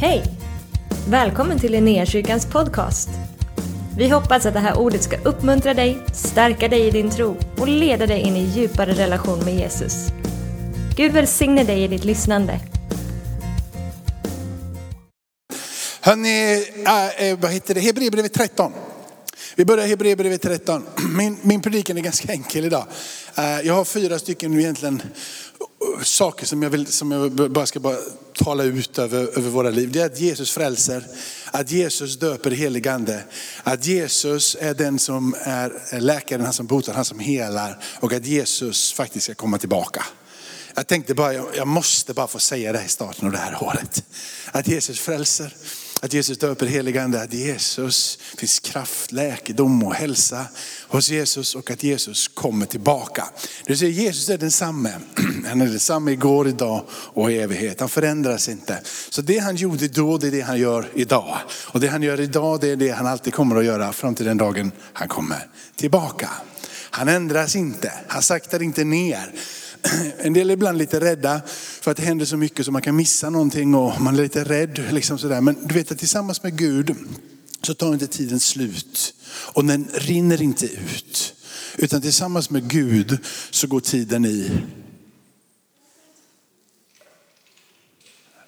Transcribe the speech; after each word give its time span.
Hej! 0.00 0.24
Välkommen 1.08 1.58
till 1.58 1.72
Linnéakyrkans 1.72 2.46
podcast. 2.46 3.08
Vi 3.98 4.08
hoppas 4.08 4.46
att 4.46 4.54
det 4.54 4.60
här 4.60 4.78
ordet 4.78 5.02
ska 5.02 5.16
uppmuntra 5.16 5.74
dig, 5.74 5.98
stärka 6.12 6.68
dig 6.68 6.86
i 6.86 6.90
din 6.90 7.10
tro 7.10 7.36
och 7.58 7.68
leda 7.68 8.06
dig 8.06 8.20
in 8.20 8.36
i 8.36 8.44
djupare 8.44 8.92
relation 8.92 9.44
med 9.44 9.54
Jesus. 9.54 10.06
Gud 10.96 11.12
välsigne 11.12 11.64
dig 11.64 11.84
i 11.84 11.88
ditt 11.88 12.04
lyssnande. 12.04 12.60
Hörni, 16.00 16.64
äh, 16.86 17.28
eh, 17.28 17.38
vad 17.38 17.50
heter 17.50 17.74
det? 17.74 17.80
Hebreerbrevet 17.80 18.32
13. 18.32 18.72
Vi 19.54 19.64
börjar 19.64 19.86
Hebreerbrevet 19.86 20.42
13. 20.42 20.86
Min, 21.16 21.38
min 21.42 21.62
predikan 21.62 21.98
är 21.98 22.02
ganska 22.02 22.32
enkel 22.32 22.64
idag. 22.64 22.86
Äh, 23.34 23.60
jag 23.60 23.74
har 23.74 23.84
fyra 23.84 24.18
stycken 24.18 24.60
egentligen 24.60 25.02
Eh, 25.94 26.02
saker 26.02 26.46
som 26.46 26.62
jag, 26.62 26.70
vill, 26.70 26.86
som 26.86 27.12
jag 27.12 27.32
bara 27.32 27.66
ska 27.66 27.80
bara 27.80 27.96
tala 28.32 28.64
ut 28.64 28.98
över, 28.98 29.38
över 29.38 29.50
våra 29.50 29.70
liv. 29.70 29.92
Det 29.92 30.00
är 30.00 30.06
att 30.06 30.20
Jesus 30.20 30.50
frälser, 30.50 31.06
att 31.50 31.70
Jesus 31.70 32.18
döper 32.18 32.50
helig 32.50 32.88
ande, 32.88 33.22
att 33.62 33.86
Jesus 33.86 34.56
är 34.60 34.74
den 34.74 34.98
som 34.98 35.34
är 35.40 36.00
läkaren, 36.00 36.44
han 36.44 36.52
som 36.52 36.66
botar, 36.66 36.92
han 36.92 37.04
som 37.04 37.18
helar 37.18 37.82
och 38.00 38.12
att 38.12 38.26
Jesus 38.26 38.92
faktiskt 38.92 39.24
ska 39.24 39.34
komma 39.34 39.58
tillbaka. 39.58 40.04
Jag 40.74 40.86
tänkte 40.86 41.14
bara, 41.14 41.32
jag 41.32 41.68
måste 41.68 42.14
bara 42.14 42.26
få 42.26 42.38
säga 42.38 42.72
det 42.72 42.84
i 42.84 42.88
starten 42.88 43.26
av 43.26 43.32
det 43.32 43.38
här 43.38 43.62
året. 43.62 44.04
Att 44.52 44.68
Jesus 44.68 45.00
frälser, 45.00 45.54
att 46.00 46.12
Jesus 46.12 46.38
döper 46.38 46.66
helig 46.66 46.98
ande, 46.98 47.22
att 47.22 47.32
Jesus 47.32 48.18
finns 48.36 48.60
kraft, 48.60 49.12
läkedom 49.12 49.84
och 49.84 49.94
hälsa 49.94 50.46
hos 50.88 51.08
Jesus 51.08 51.54
och 51.54 51.70
att 51.70 51.82
Jesus 51.82 52.28
kommer 52.28 52.66
tillbaka. 52.66 53.24
Du 53.66 53.76
ser 53.76 53.86
Jesus 53.86 54.28
är 54.28 54.38
densamme. 54.38 54.92
Han 55.46 55.60
är 55.60 55.66
densamme 55.66 56.12
igår, 56.12 56.48
idag 56.48 56.84
och 56.90 57.32
i 57.32 57.38
evighet. 57.38 57.80
Han 57.80 57.88
förändras 57.88 58.48
inte. 58.48 58.80
Så 59.10 59.22
det 59.22 59.38
han 59.38 59.56
gjorde 59.56 59.88
då, 59.88 60.18
det 60.18 60.26
är 60.26 60.30
det 60.30 60.40
han 60.40 60.58
gör 60.58 60.88
idag. 60.94 61.38
Och 61.50 61.80
det 61.80 61.88
han 61.88 62.02
gör 62.02 62.20
idag, 62.20 62.60
det 62.60 62.68
är 62.68 62.76
det 62.76 62.90
han 62.90 63.06
alltid 63.06 63.34
kommer 63.34 63.56
att 63.56 63.64
göra 63.64 63.92
fram 63.92 64.14
till 64.14 64.26
den 64.26 64.36
dagen 64.36 64.72
han 64.92 65.08
kommer 65.08 65.48
tillbaka. 65.76 66.30
Han 66.90 67.08
ändras 67.08 67.56
inte, 67.56 67.92
han 68.06 68.22
saktar 68.22 68.62
inte 68.62 68.84
ner. 68.84 69.32
En 70.18 70.32
del 70.32 70.50
är 70.50 70.54
ibland 70.54 70.78
lite 70.78 71.00
rädda 71.00 71.42
för 71.80 71.90
att 71.90 71.96
det 71.96 72.02
händer 72.02 72.26
så 72.26 72.36
mycket 72.36 72.66
så 72.66 72.72
man 72.72 72.82
kan 72.82 72.96
missa 72.96 73.30
någonting 73.30 73.74
och 73.74 74.00
man 74.00 74.14
är 74.14 74.22
lite 74.22 74.44
rädd. 74.44 74.84
Liksom 74.90 75.18
sådär. 75.18 75.40
Men 75.40 75.66
du 75.66 75.74
vet 75.74 75.92
att 75.92 75.98
tillsammans 75.98 76.42
med 76.42 76.58
Gud 76.58 76.94
så 77.62 77.74
tar 77.74 77.92
inte 77.92 78.06
tiden 78.06 78.40
slut 78.40 79.14
och 79.28 79.64
den 79.64 79.88
rinner 79.94 80.42
inte 80.42 80.66
ut. 80.66 81.34
Utan 81.76 82.02
tillsammans 82.02 82.50
med 82.50 82.70
Gud 82.70 83.18
så 83.50 83.66
går 83.66 83.80
tiden 83.80 84.24
i. 84.24 84.50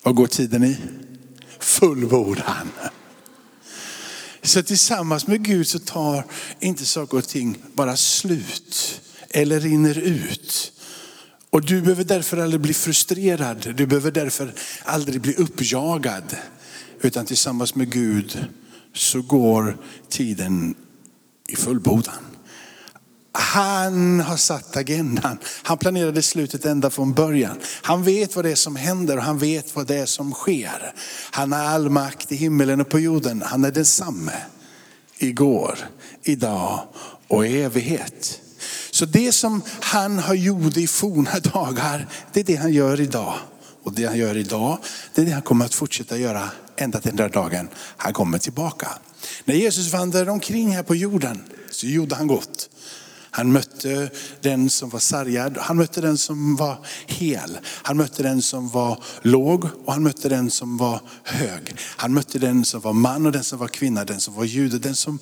Vad 0.03 0.15
går 0.15 0.27
tiden 0.27 0.65
i? 0.65 0.77
Fullbordan. 1.59 2.71
Så 4.43 4.63
tillsammans 4.63 5.27
med 5.27 5.45
Gud 5.45 5.69
så 5.69 5.79
tar 5.79 6.25
inte 6.61 6.87
saker 6.87 7.19
och 7.19 7.29
ting 7.29 7.59
bara 7.75 7.97
slut 7.97 9.01
eller 9.31 9.61
rinner 9.61 9.99
ut. 9.99 10.73
Och 11.51 11.65
du 11.65 11.81
behöver 11.81 12.05
därför 12.05 12.37
aldrig 12.37 12.61
bli 12.61 12.75
frustrerad. 12.75 13.75
Du 13.77 13.87
behöver 13.87 14.11
därför 14.11 14.53
aldrig 14.85 15.21
bli 15.21 15.35
uppjagad. 15.35 16.37
Utan 17.01 17.27
tillsammans 17.27 17.75
med 17.75 17.93
Gud 17.93 18.47
så 18.95 19.23
går 19.23 19.77
tiden 20.09 20.75
i 21.49 21.57
fullbordan. 21.57 22.25
Han 23.33 24.21
har 24.21 24.37
satt 24.37 24.77
agendan. 24.77 25.39
Han 25.63 25.79
planerade 25.79 26.23
slutet 26.23 26.65
ända 26.65 26.91
från 26.91 27.13
början. 27.13 27.59
Han 27.83 28.03
vet 28.03 28.37
vad 28.37 28.45
det 28.45 28.51
är 28.51 28.55
som 28.55 28.77
händer 28.77 29.17
och 29.17 29.23
han 29.23 29.39
vet 29.39 29.77
vad 29.77 29.87
det 29.87 29.97
är 29.97 30.07
som 30.07 30.33
sker. 30.33 30.93
Han 31.31 31.53
har 31.53 31.61
all 31.61 31.91
makt 31.91 32.33
i 32.33 32.37
himmelen 32.37 32.81
och 32.81 32.89
på 32.89 32.99
jorden. 32.99 33.43
Han 33.47 33.65
är 33.65 33.71
densamme 33.71 34.33
igår, 35.19 35.79
idag 36.23 36.89
och 37.29 37.47
i 37.47 37.63
evighet. 37.63 38.41
Så 38.99 39.05
det 39.05 39.33
som 39.33 39.63
han 39.81 40.19
har 40.19 40.35
gjort 40.35 40.77
i 40.77 40.87
forna 40.87 41.39
dagar, 41.41 42.09
det 42.33 42.41
är 42.41 42.45
det 42.45 42.57
han 42.57 42.73
gör 42.73 43.01
idag. 43.01 43.35
Och 43.83 43.93
det 43.93 44.07
han 44.07 44.19
gör 44.19 44.37
idag, 44.37 44.79
det 45.15 45.23
är 45.23 45.27
det 45.27 45.33
han 45.33 45.43
kommer 45.43 45.65
att 45.65 45.75
fortsätta 45.75 46.17
göra 46.17 46.51
ända 46.77 47.01
till 47.01 47.17
den 47.17 47.17
där 47.17 47.29
dagen 47.29 47.69
han 47.97 48.13
kommer 48.13 48.39
tillbaka. 48.39 48.89
När 49.45 49.55
Jesus 49.55 49.93
vandrade 49.93 50.31
omkring 50.31 50.71
här 50.71 50.83
på 50.83 50.95
jorden 50.95 51.43
så 51.71 51.87
gjorde 51.87 52.15
han 52.15 52.27
gott. 52.27 52.71
Han 53.31 53.53
mötte 53.53 54.11
den 54.41 54.71
som 54.71 54.89
var 54.89 55.01
sargad, 55.01 55.59
han 55.61 55.77
mötte 55.77 56.01
den 56.01 56.19
som 56.19 56.57
var 56.57 56.79
hel. 57.07 57.59
Han 57.65 57.97
mötte 57.97 58.23
den 58.23 58.43
som 58.43 58.69
var 58.69 59.03
låg 59.23 59.69
och 59.85 59.93
han 59.93 60.03
mötte 60.03 60.29
den 60.29 60.51
som 60.51 60.77
var 60.77 61.01
hög. 61.23 61.77
Han 61.97 62.15
mötte 62.15 62.39
den 62.39 62.65
som 62.65 62.81
var 62.81 62.93
man 62.93 63.27
och 63.27 63.33
den 63.33 63.45
som 63.45 63.59
var 63.59 63.69
kvinna, 63.69 64.05
den 64.05 64.21
som 64.21 64.35
var 64.35 64.45
jude, 64.45 64.79
den 64.79 64.95
som 64.95 65.19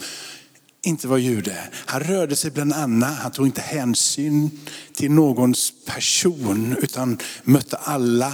inte 0.87 1.09
var 1.09 1.19
jude. 1.19 1.57
Han 1.73 2.01
rörde 2.01 2.37
sig 2.37 2.51
bland 2.51 2.73
annat, 2.73 3.19
han 3.19 3.33
tog 3.33 3.47
inte 3.47 3.61
hänsyn 3.61 4.51
till 4.95 5.11
någons 5.11 5.73
person 5.87 6.77
utan 6.83 7.19
mötte 7.45 7.77
alla 7.77 8.33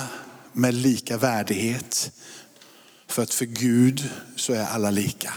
med 0.52 0.74
lika 0.74 1.16
värdighet. 1.16 2.12
För 3.08 3.22
att 3.22 3.34
för 3.34 3.44
Gud 3.44 4.10
så 4.36 4.52
är 4.52 4.64
alla 4.64 4.90
lika. 4.90 5.34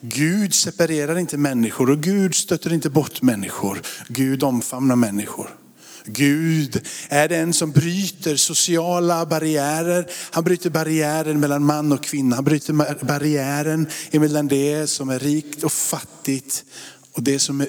Gud 0.00 0.54
separerar 0.54 1.18
inte 1.18 1.36
människor 1.36 1.90
och 1.90 1.98
Gud 1.98 2.34
stöter 2.34 2.72
inte 2.72 2.90
bort 2.90 3.22
människor. 3.22 3.82
Gud 4.08 4.42
omfamnar 4.42 4.96
människor. 4.96 5.59
Gud 6.04 6.80
är 7.08 7.28
den 7.28 7.52
som 7.52 7.70
bryter 7.70 8.36
sociala 8.36 9.26
barriärer. 9.26 10.06
Han 10.30 10.44
bryter 10.44 10.70
barriären 10.70 11.40
mellan 11.40 11.64
man 11.64 11.92
och 11.92 12.02
kvinna. 12.02 12.36
Han 12.36 12.44
bryter 12.44 13.04
barriären 13.04 13.86
mellan 14.12 14.48
det 14.48 14.86
som 14.86 15.08
är 15.08 15.18
rikt 15.18 15.64
och 15.64 15.72
fattigt 15.72 16.64
och 17.12 17.22
det 17.22 17.38
som 17.38 17.60
är 17.60 17.68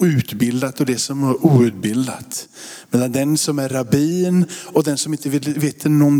utbildat 0.00 0.80
och 0.80 0.86
det 0.86 0.98
som 0.98 1.24
är 1.24 1.46
outbildat. 1.46 2.48
Mellan 2.90 3.12
den 3.12 3.38
som 3.38 3.58
är 3.58 3.68
rabbin 3.68 4.44
och 4.64 4.84
den 4.84 4.98
som 4.98 5.12
inte 5.12 5.28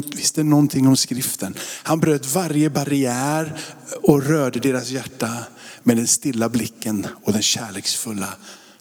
visste 0.09 0.43
någonting 0.43 0.87
om 0.87 0.97
skriften. 0.97 1.55
Han 1.83 2.01
bröt 2.01 2.35
varje 2.35 2.71
barriär 2.71 3.61
och 4.03 4.23
rörde 4.27 4.61
deras 4.61 4.91
hjärta 4.91 5.31
med 5.83 5.97
den 5.97 6.07
stilla 6.07 6.49
blicken 6.49 7.07
och 7.25 7.33
den 7.33 7.43
kärleksfulla 7.43 8.29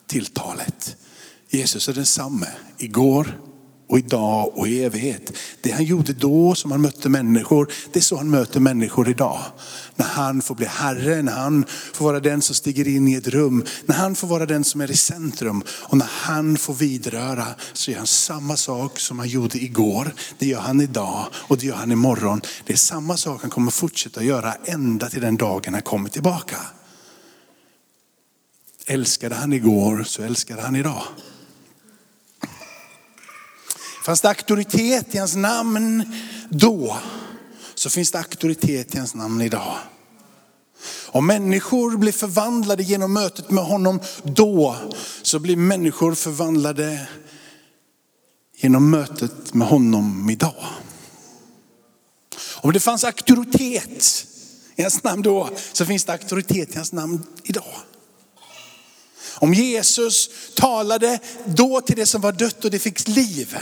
tilltalet. 0.07 0.96
Jesus 1.52 1.90
är 1.90 1.94
densamme 1.94 2.48
igår 2.78 3.40
och 3.90 4.00
idag 4.00 4.58
och 4.58 4.68
i 4.68 4.84
evighet. 4.84 5.34
Det 5.62 5.72
han 5.72 5.84
gjorde 5.84 6.14
då 6.14 6.56
som 6.56 6.72
han 6.72 6.82
mötte 6.82 7.10
människor, 7.10 7.72
det 7.94 8.00
är 8.00 8.04
så 8.04 8.18
han 8.18 8.30
möter 8.30 8.60
människor 8.60 9.10
idag. 9.10 9.40
När 9.96 10.06
han 10.06 10.42
får 10.42 10.56
bli 10.56 10.66
Herre, 10.66 11.22
när 11.22 11.32
han 11.32 11.66
får 11.94 12.06
vara 12.06 12.20
den 12.20 12.42
som 12.42 12.56
stiger 12.56 12.88
in 12.88 13.08
i 13.08 13.14
ett 13.14 13.28
rum, 13.28 13.66
när 13.86 13.96
han 13.96 14.16
får 14.16 14.28
vara 14.28 14.46
den 14.46 14.64
som 14.64 14.82
är 14.82 14.92
i 14.92 14.98
centrum 14.98 15.64
och 15.70 15.98
när 15.98 16.10
han 16.12 16.58
får 16.58 16.74
vidröra 16.74 17.48
så 17.74 17.92
gör 17.92 17.98
han 17.98 18.08
samma 18.08 18.58
sak 18.58 19.00
som 19.00 19.20
han 19.20 19.28
gjorde 19.28 19.58
igår. 19.58 20.14
Det 20.38 20.46
gör 20.46 20.60
han 20.60 20.81
idag 20.81 21.28
och 21.34 21.58
det 21.58 21.66
gör 21.66 21.76
han 21.76 21.92
imorgon. 21.92 22.42
Det 22.66 22.74
är 22.74 22.78
samma 22.78 23.18
sak 23.18 23.42
han 23.42 23.50
kommer 23.50 23.72
fortsätta 23.72 24.24
göra 24.24 24.54
ända 24.66 25.10
till 25.10 25.22
den 25.22 25.38
dagen 25.38 25.74
han 25.74 25.84
kommer 25.84 26.10
tillbaka. 26.10 26.58
Älskade 28.86 29.36
han 29.36 29.54
igår 29.54 30.04
så 30.08 30.24
älskade 30.24 30.62
han 30.62 30.76
idag. 30.76 31.04
Fanns 34.09 34.22
det 34.22 34.30
auktoritet 34.30 35.16
i 35.16 35.18
hans 35.18 35.36
namn 35.36 36.14
då, 36.50 36.97
så 37.75 37.90
finns 37.90 38.12
det 38.12 38.18
auktoritet 38.18 38.96
i 38.96 38.97
hans 38.97 39.16
namn 39.16 39.42
idag. 39.42 39.78
Om 41.06 41.28
människor 41.28 41.97
blir 41.97 42.12
förvandlade 42.12 42.84
genom 42.84 43.14
mötet 43.14 43.52
med 43.52 43.64
honom 43.64 44.00
då, 44.24 44.75
så 45.22 45.40
blir 45.40 45.56
människor 45.56 46.16
förvandlade 46.16 47.08
genom 48.58 48.90
mötet 48.90 49.53
med 49.53 49.68
honom 49.68 50.30
idag. 50.30 50.66
Om 52.56 52.74
det 52.74 52.80
fanns 52.80 53.03
auktoritet 53.03 54.25
i 54.75 54.81
hans 54.81 55.04
namn 55.04 55.22
då, 55.22 55.50
så 55.74 55.86
finns 55.86 56.06
det 56.06 56.12
auktoritet 56.12 56.74
i 56.74 56.75
hans 56.75 56.92
namn 56.92 57.24
idag. 57.44 57.75
Om 59.36 59.54
Jesus 59.54 60.30
talade 60.56 61.19
då 61.45 61.81
till 61.81 61.95
det 61.95 62.06
som 62.06 62.22
var 62.22 62.31
dött 62.31 62.66
och 62.66 62.72
det 62.72 62.80
fick 62.80 63.07
liv, 63.07 63.57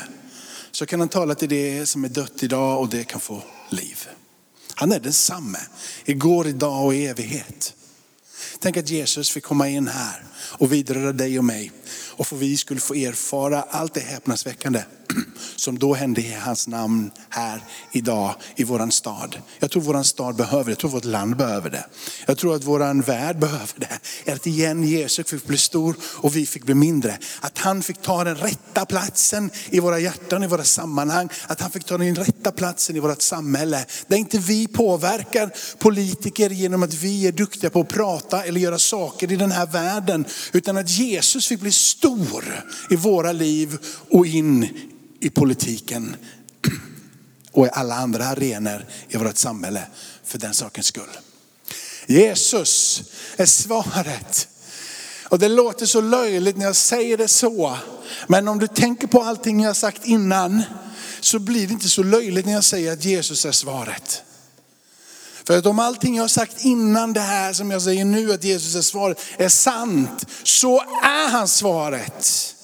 så 0.78 0.86
kan 0.86 1.00
han 1.00 1.10
tala 1.10 1.36
till 1.36 1.50
det 1.50 1.86
som 1.86 2.04
är 2.06 2.10
dött 2.10 2.44
idag 2.44 2.80
och 2.80 2.90
det 2.90 3.04
kan 3.04 3.20
få 3.20 3.44
liv. 3.70 4.08
Han 4.76 4.92
är 4.92 5.00
densamme, 5.00 5.60
igår, 6.06 6.48
idag 6.48 6.86
och 6.86 6.96
i 6.96 7.06
evighet. 7.06 7.74
Tänk 8.60 8.78
att 8.78 8.90
Jesus 8.90 9.30
fick 9.30 9.44
komma 9.44 9.70
in 9.70 9.88
här 9.88 10.24
och 10.34 10.74
vidröra 10.74 11.12
dig 11.12 11.38
och 11.38 11.46
mig. 11.46 11.72
Och 11.90 12.28
för 12.28 12.36
vi 12.36 12.58
skulle 12.58 12.80
få 12.80 12.94
erfara 12.94 13.62
allt 13.62 13.94
det 13.94 14.00
häpnadsväckande 14.00 14.84
som 15.60 15.80
då 15.80 15.94
hände 15.94 16.22
i 16.22 16.34
hans 16.34 16.68
namn 16.68 17.12
här 17.30 17.62
idag 17.92 18.36
i 18.56 18.64
våran 18.64 18.92
stad. 18.92 19.42
Jag 19.60 19.72
tror 19.72 19.82
våran 19.82 20.04
stad 20.04 20.36
behöver 20.36 20.66
det, 20.66 20.72
jag 20.72 20.78
tror 20.78 20.92
vårt 20.92 21.06
land 21.06 21.38
behöver 21.38 21.70
det. 21.70 21.86
Jag 22.26 22.38
tror 22.38 22.56
att 22.56 22.64
våran 22.64 23.02
värld 23.02 23.40
behöver 23.40 23.74
det. 23.76 24.32
Att 24.32 24.48
igen 24.48 24.84
Jesus 24.84 25.28
fick 25.28 25.46
bli 25.46 25.58
stor 25.58 25.96
och 26.04 26.36
vi 26.36 26.46
fick 26.46 26.64
bli 26.64 26.74
mindre. 26.74 27.18
Att 27.42 27.58
han 27.58 27.84
fick 27.84 28.02
ta 28.02 28.24
den 28.24 28.36
rätta 28.36 28.86
platsen 28.86 29.50
i 29.70 29.80
våra 29.80 30.00
hjärtan, 30.00 30.44
i 30.44 30.48
våra 30.48 30.64
sammanhang. 30.64 31.30
Att 31.48 31.62
han 31.62 31.72
fick 31.72 31.84
ta 31.84 31.98
den 31.98 32.16
rätta 32.16 32.52
platsen 32.52 32.96
i 32.96 33.00
vårt 33.00 33.22
samhälle. 33.22 33.86
Där 34.08 34.18
inte 34.18 34.38
vi 34.38 34.68
påverkar 34.68 35.50
politiker 35.78 36.50
genom 36.50 36.84
att 36.84 36.94
vi 36.94 37.28
är 37.28 37.32
duktiga 37.32 37.70
på 37.70 37.82
att 37.82 37.90
prata 37.90 38.44
eller 38.44 38.60
göra 38.60 38.80
saker 38.80 39.32
i 39.32 39.36
den 39.36 39.52
här 39.52 39.66
världen. 39.66 40.26
Utan 40.54 40.78
att 40.78 40.90
Jesus 40.90 41.48
fick 41.48 41.60
bli 41.60 41.72
stor 41.72 42.66
i 42.90 42.96
våra 42.96 43.32
liv 43.32 43.78
och 44.10 44.28
in 44.28 44.70
i 45.20 45.30
politiken 45.30 46.16
och 47.52 47.66
i 47.66 47.70
alla 47.74 47.96
andra 47.96 48.26
arenor 48.26 48.86
i 49.10 49.18
vårt 49.18 49.38
samhälle 49.38 49.82
för 50.24 50.38
den 50.38 50.54
sakens 50.54 50.86
skull. 50.86 51.18
Jesus 52.06 53.04
är 53.38 53.46
svaret. 53.46 54.48
Och 55.30 55.40
det 55.40 55.48
låter 55.48 55.86
så 55.86 56.02
löjligt 56.02 56.58
när 56.58 56.66
jag 56.66 56.76
säger 56.76 57.18
det 57.18 57.28
så. 57.28 57.78
Men 58.28 58.48
om 58.48 58.60
du 58.60 58.68
tänker 58.68 59.08
på 59.08 59.24
allting 59.24 59.62
jag 59.62 59.76
sagt 59.76 60.06
innan 60.06 60.64
så 61.20 61.40
blir 61.40 61.68
det 61.68 61.74
inte 61.74 61.90
så 61.90 62.04
löjligt 62.04 62.46
när 62.46 62.54
jag 62.54 62.64
säger 62.64 62.94
att 62.94 63.06
Jesus 63.06 63.46
är 63.46 63.52
svaret. 63.52 64.24
För 65.44 65.58
att 65.58 65.66
om 65.66 65.80
allting 65.80 66.16
jag 66.16 66.24
har 66.24 66.28
sagt 66.28 66.66
innan 66.66 67.14
det 67.14 67.20
här 67.20 67.54
som 67.54 67.72
jag 67.72 67.82
säger 67.82 68.06
nu 68.06 68.34
att 68.34 68.44
Jesus 68.44 68.76
är 68.76 68.82
svaret 68.82 69.20
är 69.38 69.50
sant, 69.50 70.26
så 70.44 70.82
är 71.04 71.30
han 71.30 71.48
svaret. 71.48 72.56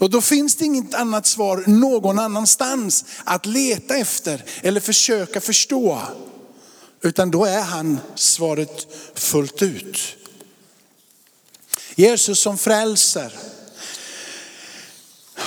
Och 0.00 0.10
då 0.10 0.20
finns 0.20 0.56
det 0.56 0.64
inget 0.64 0.94
annat 0.94 1.26
svar 1.26 1.64
någon 1.66 2.18
annanstans 2.18 3.04
att 3.24 3.46
leta 3.46 3.96
efter 3.96 4.44
eller 4.62 4.80
försöka 4.80 5.40
förstå. 5.40 6.00
Utan 7.02 7.30
då 7.30 7.44
är 7.44 7.60
han 7.60 8.00
svaret 8.14 8.86
fullt 9.14 9.62
ut. 9.62 9.98
Jesus 11.94 12.40
som 12.40 12.58
frälser. 12.58 13.32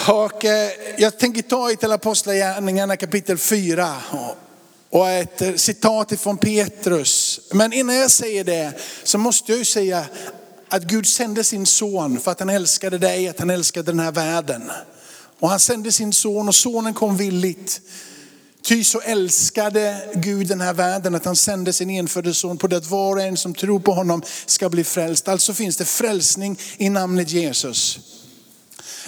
Och 0.07 0.45
eh, 0.45 0.71
jag 0.97 1.19
tänker 1.19 1.41
ta 1.41 1.71
i 1.71 1.75
till 1.75 1.91
Apostlagärningarna 1.91 2.97
kapitel 2.97 3.37
4 3.37 3.95
och 4.89 5.09
ett 5.09 5.61
citat 5.61 6.11
ifrån 6.11 6.37
Petrus. 6.37 7.39
Men 7.51 7.73
innan 7.73 7.95
jag 7.95 8.11
säger 8.11 8.43
det 8.43 8.73
så 9.03 9.17
måste 9.17 9.51
jag 9.51 9.59
ju 9.59 9.65
säga 9.65 10.05
att 10.73 10.83
Gud 10.83 11.07
sände 11.07 11.43
sin 11.43 11.65
son 11.65 12.19
för 12.19 12.31
att 12.31 12.39
han 12.39 12.49
älskade 12.49 12.97
dig, 12.97 13.29
att 13.29 13.39
han 13.39 13.49
älskade 13.49 13.91
den 13.91 13.99
här 13.99 14.11
världen. 14.11 14.71
Och 15.39 15.49
han 15.49 15.59
sände 15.59 15.91
sin 15.91 16.13
son 16.13 16.47
och 16.47 16.55
sonen 16.55 16.93
kom 16.93 17.17
villigt. 17.17 17.81
Ty 18.61 18.83
så 18.83 19.01
älskade 19.01 20.09
Gud 20.13 20.47
den 20.47 20.61
här 20.61 20.73
världen 20.73 21.15
att 21.15 21.25
han 21.25 21.35
sände 21.35 21.73
sin 21.73 21.89
enfödde 21.89 22.33
son 22.33 22.57
på 22.57 22.67
det 22.67 22.77
att 22.77 22.89
var 22.89 23.15
och 23.15 23.21
en 23.21 23.37
som 23.37 23.53
tror 23.53 23.79
på 23.79 23.91
honom 23.91 24.21
ska 24.45 24.69
bli 24.69 24.83
frälst. 24.83 25.27
Alltså 25.27 25.53
finns 25.53 25.77
det 25.77 25.85
frälsning 25.85 26.59
i 26.77 26.89
namnet 26.89 27.29
Jesus. 27.29 27.99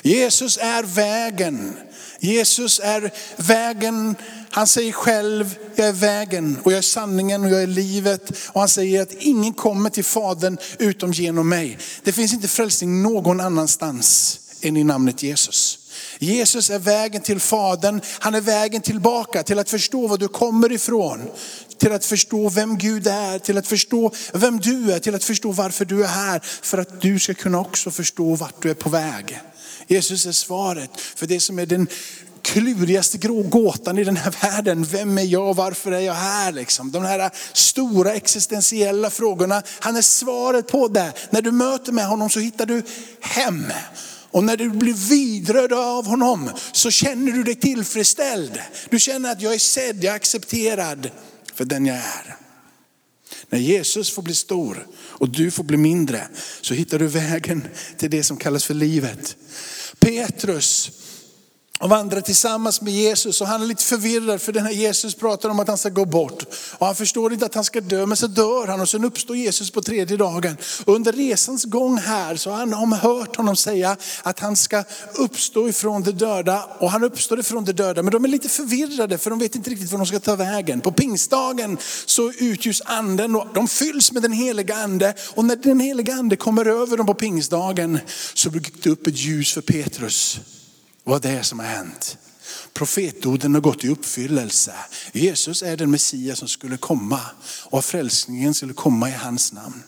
Jesus 0.02 0.58
är 0.58 0.84
vägen. 0.84 1.78
Jesus 2.20 2.80
är 2.80 3.12
vägen, 3.36 4.16
han 4.56 4.68
säger 4.68 4.92
själv, 4.92 5.56
jag 5.76 5.88
är 5.88 5.94
vägen 5.94 6.58
och 6.64 6.72
jag 6.72 6.78
är 6.78 6.82
sanningen 6.82 7.44
och 7.44 7.50
jag 7.50 7.64
är 7.64 7.68
livet. 7.68 8.32
Och 8.48 8.60
han 8.60 8.70
säger 8.70 9.02
att 9.02 9.14
ingen 9.14 9.54
kommer 9.54 9.90
till 9.90 10.04
Fadern 10.04 10.58
utom 10.80 11.12
genom 11.12 11.50
mig. 11.50 11.78
Det 12.04 12.12
finns 12.12 12.34
inte 12.34 12.48
frälsning 12.48 13.02
någon 13.02 13.40
annanstans 13.40 14.40
än 14.62 14.78
i 14.78 14.84
namnet 14.84 15.24
Jesus. 15.24 15.80
Jesus 16.20 16.70
är 16.70 16.80
vägen 16.80 17.22
till 17.22 17.40
Fadern, 17.40 18.02
han 18.20 18.36
är 18.36 18.42
vägen 18.42 18.82
tillbaka 18.82 19.44
till 19.44 19.60
att 19.60 19.70
förstå 19.70 20.08
var 20.08 20.18
du 20.18 20.28
kommer 20.28 20.72
ifrån. 20.72 21.22
Till 21.78 21.92
att 21.92 22.06
förstå 22.06 22.50
vem 22.50 22.78
Gud 22.78 23.08
är, 23.08 23.40
till 23.40 23.58
att 23.58 23.68
förstå 23.68 24.12
vem 24.34 24.60
du 24.60 24.92
är, 24.92 25.00
till 25.00 25.16
att 25.16 25.24
förstå 25.24 25.52
varför 25.52 25.86
du 25.86 26.04
är 26.04 26.08
här. 26.08 26.40
För 26.40 26.78
att 26.78 27.02
du 27.02 27.20
ska 27.20 27.34
kunna 27.34 27.60
också 27.60 27.92
förstå 27.92 28.36
vart 28.36 28.62
du 28.62 28.70
är 28.70 28.74
på 28.74 28.90
väg. 28.90 29.40
Jesus 29.88 30.26
är 30.26 30.32
svaret 30.32 31.02
för 31.16 31.28
det 31.28 31.40
som 31.40 31.60
är 31.60 31.66
den 31.66 31.88
klurigaste 32.46 33.18
gåtan 33.50 33.98
i 33.98 34.04
den 34.04 34.18
här 34.18 34.36
världen. 34.42 34.84
Vem 34.84 35.18
är 35.18 35.24
jag? 35.24 35.54
Varför 35.54 35.92
är 35.92 36.00
jag 36.00 36.14
här? 36.14 36.52
Liksom. 36.52 36.92
De 36.92 37.04
här 37.04 37.32
stora 37.54 38.14
existentiella 38.14 39.10
frågorna. 39.10 39.64
Han 39.80 39.96
är 39.96 40.02
svaret 40.02 40.68
på 40.68 40.88
det. 40.88 41.14
När 41.30 41.42
du 41.42 41.52
möter 41.52 41.92
med 41.92 42.08
honom 42.08 42.30
så 42.30 42.40
hittar 42.40 42.66
du 42.66 42.82
hem. 43.22 43.64
Och 44.32 44.44
när 44.44 44.58
du 44.58 44.70
blir 44.70 44.94
vidrörd 44.94 45.74
av 45.74 46.06
honom 46.06 46.50
så 46.72 46.92
känner 46.92 47.32
du 47.32 47.44
dig 47.44 47.56
tillfredsställd. 47.56 48.60
Du 48.90 49.00
känner 49.00 49.32
att 49.32 49.42
jag 49.42 49.54
är 49.54 49.60
sedd, 49.60 50.04
jag 50.04 50.12
är 50.12 50.16
accepterad 50.16 51.10
för 51.54 51.66
den 51.66 51.86
jag 51.86 51.98
är. 51.98 52.36
När 53.50 53.60
Jesus 53.60 54.12
får 54.12 54.22
bli 54.22 54.36
stor 54.36 54.88
och 54.98 55.30
du 55.30 55.52
får 55.52 55.64
bli 55.64 55.78
mindre 55.78 56.28
så 56.62 56.74
hittar 56.74 57.00
du 57.00 57.08
vägen 57.08 57.68
till 57.98 58.10
det 58.10 58.24
som 58.24 58.38
kallas 58.38 58.66
för 58.66 58.74
livet. 58.74 59.36
Petrus 60.00 60.92
och 61.80 61.90
vandrar 61.90 62.22
tillsammans 62.22 62.82
med 62.82 62.94
Jesus 62.94 63.42
och 63.42 63.48
han 63.48 63.62
är 63.62 63.66
lite 63.66 63.84
förvirrad 63.84 64.42
för 64.42 64.52
den 64.52 64.66
här 64.66 64.72
Jesus 64.72 65.16
pratar 65.16 65.50
om 65.50 65.60
att 65.60 65.68
han 65.68 65.78
ska 65.78 65.90
gå 65.90 66.06
bort. 66.06 66.44
Och 66.78 66.86
han 66.86 66.96
förstår 66.96 67.34
inte 67.34 67.46
att 67.46 67.56
han 67.56 67.64
ska 67.64 67.82
dö 67.82 68.06
men 68.06 68.18
så 68.18 68.28
dör 68.28 68.68
han 68.68 68.82
och 68.82 68.90
sen 68.90 69.06
uppstår 69.06 69.36
Jesus 69.36 69.72
på 69.72 69.82
tredje 69.82 70.18
dagen. 70.18 70.58
Och 70.86 70.96
under 70.96 71.12
resans 71.12 71.66
gång 71.66 71.98
här 71.98 72.36
så 72.36 72.50
har 72.50 72.58
han 72.58 72.94
hört 72.94 73.36
honom 73.36 73.56
säga 73.56 73.98
att 74.24 74.40
han 74.40 74.56
ska 74.56 74.84
uppstå 75.14 75.70
ifrån 75.70 76.04
de 76.04 76.12
döda 76.12 76.64
och 76.80 76.92
han 76.92 77.04
uppstår 77.04 77.40
ifrån 77.40 77.66
de 77.66 77.72
döda. 77.72 78.04
Men 78.04 78.12
de 78.12 78.26
är 78.26 78.30
lite 78.30 78.50
förvirrade 78.50 79.18
för 79.18 79.30
de 79.30 79.40
vet 79.40 79.56
inte 79.56 79.70
riktigt 79.70 79.92
var 79.92 79.98
de 79.98 80.08
ska 80.08 80.20
ta 80.20 80.36
vägen. 80.36 80.82
På 80.82 80.92
pingstdagen 80.92 81.78
så 82.06 82.32
utgjuts 82.32 82.82
anden 82.86 83.36
och 83.36 83.48
de 83.54 83.68
fylls 83.68 84.12
med 84.12 84.22
den 84.22 84.34
heliga 84.34 84.76
ande. 84.76 85.14
Och 85.34 85.46
när 85.46 85.56
den 85.56 85.80
heliga 85.80 86.14
ande 86.14 86.36
kommer 86.36 86.66
över 86.66 86.98
dem 86.98 87.06
på 87.06 87.14
pingstdagen 87.14 88.00
så 88.34 88.50
blir 88.50 88.64
det 88.84 88.90
upp 88.90 89.08
ett 89.08 89.18
ljus 89.18 89.54
för 89.54 89.62
Petrus 89.62 90.40
vad 91.06 91.22
det 91.22 91.30
är 91.30 91.44
som 91.44 91.60
har 91.60 91.66
hänt. 91.66 92.18
Profetorden 92.74 93.54
har 93.54 93.62
gått 93.62 93.84
i 93.84 93.90
uppfyllelse. 93.90 94.74
Jesus 95.14 95.64
är 95.64 95.78
den 95.78 95.92
Messias 95.92 96.40
som 96.40 96.48
skulle 96.48 96.78
komma 96.78 97.20
och 97.64 97.86
frälsningen 97.86 98.54
skulle 98.54 98.74
komma 98.74 99.10
i 99.10 99.14
hans 99.14 99.54
namn. 99.54 99.84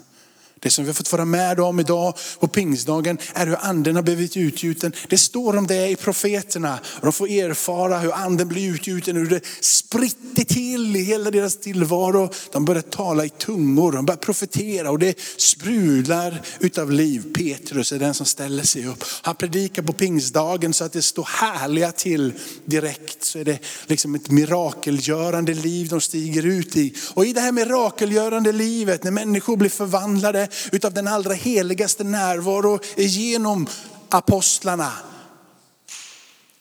Det 0.59 0.69
som 0.69 0.83
vi 0.83 0.89
har 0.89 0.93
fått 0.93 1.11
vara 1.11 1.25
med 1.25 1.59
om 1.59 1.79
idag 1.79 2.13
på 2.39 2.47
pingstdagen 2.47 3.17
är 3.33 3.47
hur 3.47 3.57
anden 3.61 3.95
har 3.95 4.03
blivit 4.03 4.37
utgjuten. 4.37 4.93
Det 5.09 5.17
står 5.17 5.57
om 5.57 5.67
det 5.67 5.89
i 5.89 5.95
profeterna. 5.95 6.79
De 7.01 7.13
får 7.13 7.29
erfara 7.29 7.99
hur 7.99 8.13
anden 8.13 8.47
blir 8.47 8.73
utgjuten, 8.73 9.15
hur 9.15 9.29
det 9.29 9.41
spritter 9.61 10.43
till 10.43 10.95
i 10.95 11.03
hela 11.03 11.31
deras 11.31 11.57
tillvaro. 11.57 12.29
De 12.51 12.65
börjar 12.65 12.81
tala 12.81 13.25
i 13.25 13.29
tungor, 13.29 13.91
de 13.91 14.05
börjar 14.05 14.17
profetera 14.17 14.91
och 14.91 14.99
det 14.99 15.19
sprudlar 15.37 16.41
utav 16.59 16.91
liv. 16.91 17.33
Petrus 17.33 17.91
är 17.91 17.99
den 17.99 18.13
som 18.13 18.25
ställer 18.25 18.63
sig 18.63 18.87
upp. 18.87 19.03
Han 19.21 19.35
predikar 19.35 19.81
på 19.81 19.93
pingstdagen 19.93 20.73
så 20.73 20.83
att 20.83 20.93
det 20.93 21.01
står 21.01 21.27
härliga 21.41 21.91
till 21.91 22.33
direkt. 22.65 23.23
Så 23.23 23.39
är 23.39 23.45
det 23.45 23.59
liksom 23.85 24.15
ett 24.15 24.29
mirakelgörande 24.29 25.53
liv 25.53 25.87
de 25.87 26.01
stiger 26.01 26.45
ut 26.45 26.75
i. 26.75 26.93
Och 27.13 27.25
i 27.25 27.33
det 27.33 27.41
här 27.41 27.51
mirakelgörande 27.51 28.51
livet, 28.51 29.03
när 29.03 29.11
människor 29.11 29.57
blir 29.57 29.69
förvandlade 29.69 30.46
utav 30.71 30.93
den 30.93 31.07
allra 31.07 31.33
heligaste 31.33 32.03
närvaro 32.03 32.79
genom 32.95 33.67
apostlarna. 34.09 34.91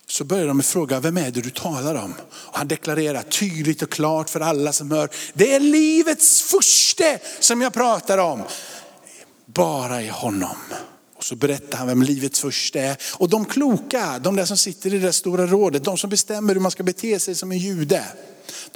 Så 0.09 0.25
börjar 0.25 0.47
de 0.47 0.57
med 0.57 0.67
fråga, 0.67 1.01
vem 1.01 1.17
är 1.17 1.31
det 1.31 1.41
du 1.41 1.51
talar 1.51 1.95
om? 1.95 2.15
Och 2.31 2.59
han 2.59 2.69
deklarerar 2.69 3.23
tydligt 3.23 3.83
och 3.83 3.91
klart 3.91 4.31
för 4.31 4.41
alla 4.41 4.73
som 4.73 4.91
hör, 4.91 5.09
det 5.35 5.55
är 5.55 5.61
livets 5.61 6.43
första 6.43 7.19
som 7.41 7.61
jag 7.61 7.73
pratar 7.75 8.19
om. 8.19 8.43
Bara 9.47 10.03
i 10.03 10.09
honom. 10.09 10.57
Och 11.17 11.25
så 11.25 11.37
berättar 11.37 11.79
han 11.79 11.87
vem 11.87 12.03
livets 12.03 12.41
första 12.41 12.79
är. 12.79 12.97
Och 13.13 13.29
de 13.29 13.45
kloka, 13.45 14.19
de 14.19 14.37
där 14.37 14.45
som 14.45 14.57
sitter 14.57 14.95
i 14.95 14.99
det 14.99 15.13
stora 15.13 15.47
rådet, 15.47 15.85
de 15.85 15.99
som 15.99 16.11
bestämmer 16.11 16.55
hur 16.55 16.61
man 16.61 16.71
ska 16.71 16.83
bete 16.83 17.21
sig 17.21 17.35
som 17.35 17.53
en 17.53 17.59
jude. 17.59 18.05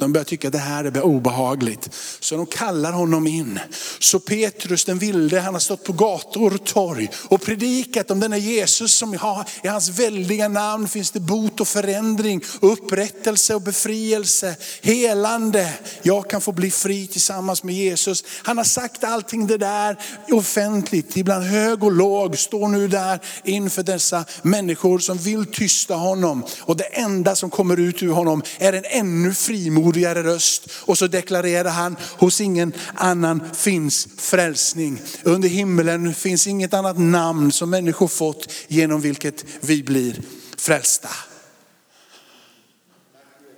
De 0.01 0.13
börjar 0.13 0.25
tycka 0.25 0.47
att 0.47 0.51
det 0.51 0.59
här 0.59 0.83
är 0.83 1.01
obehagligt. 1.01 1.89
Så 2.19 2.37
de 2.37 2.45
kallar 2.45 2.91
honom 2.91 3.27
in. 3.27 3.59
Så 3.99 4.19
Petrus 4.19 4.85
den 4.85 4.99
vilde, 4.99 5.39
han 5.39 5.53
har 5.53 5.59
stått 5.59 5.83
på 5.83 5.93
gator 5.93 6.53
och 6.53 6.65
torg 6.65 7.09
och 7.15 7.41
predikat 7.41 8.11
om 8.11 8.19
denna 8.19 8.37
Jesus 8.37 8.93
som 8.93 9.17
har, 9.17 9.45
i 9.63 9.67
hans 9.67 9.89
väldiga 9.89 10.47
namn 10.47 10.87
finns 10.87 11.11
det 11.11 11.19
bot 11.19 11.59
och 11.59 11.67
förändring, 11.67 12.41
upprättelse 12.61 13.55
och 13.55 13.61
befrielse, 13.61 14.55
helande. 14.81 15.73
Jag 16.01 16.29
kan 16.29 16.41
få 16.41 16.51
bli 16.51 16.71
fri 16.71 17.07
tillsammans 17.07 17.63
med 17.63 17.75
Jesus. 17.75 18.23
Han 18.43 18.57
har 18.57 18.65
sagt 18.65 19.03
allting 19.03 19.47
det 19.47 19.57
där 19.57 19.97
offentligt, 20.31 21.17
ibland 21.17 21.45
hög 21.45 21.83
och 21.83 21.91
låg, 21.91 22.37
står 22.37 22.67
nu 22.67 22.87
där 22.87 23.19
inför 23.43 23.83
dessa 23.83 24.25
människor 24.41 24.99
som 24.99 25.17
vill 25.17 25.45
tysta 25.45 25.95
honom. 25.95 26.45
Och 26.59 26.77
det 26.77 26.83
enda 26.83 27.35
som 27.35 27.49
kommer 27.49 27.79
ut 27.79 28.03
ur 28.03 28.11
honom 28.11 28.43
är 28.59 28.73
en 28.73 28.85
ännu 28.85 29.33
frimodigare 29.33 29.90
röst. 30.23 30.69
Och 30.73 30.97
så 30.97 31.07
deklarerar 31.07 31.69
han, 31.69 31.95
hos 32.17 32.41
ingen 32.41 32.73
annan 32.95 33.41
finns 33.53 34.07
frälsning. 34.17 35.01
Under 35.23 35.49
himmelen 35.49 36.13
finns 36.13 36.47
inget 36.47 36.73
annat 36.73 36.99
namn 36.99 37.51
som 37.51 37.69
människor 37.69 38.07
fått 38.07 38.53
genom 38.67 39.01
vilket 39.01 39.45
vi 39.61 39.83
blir 39.83 40.21
frälsta. 40.57 41.09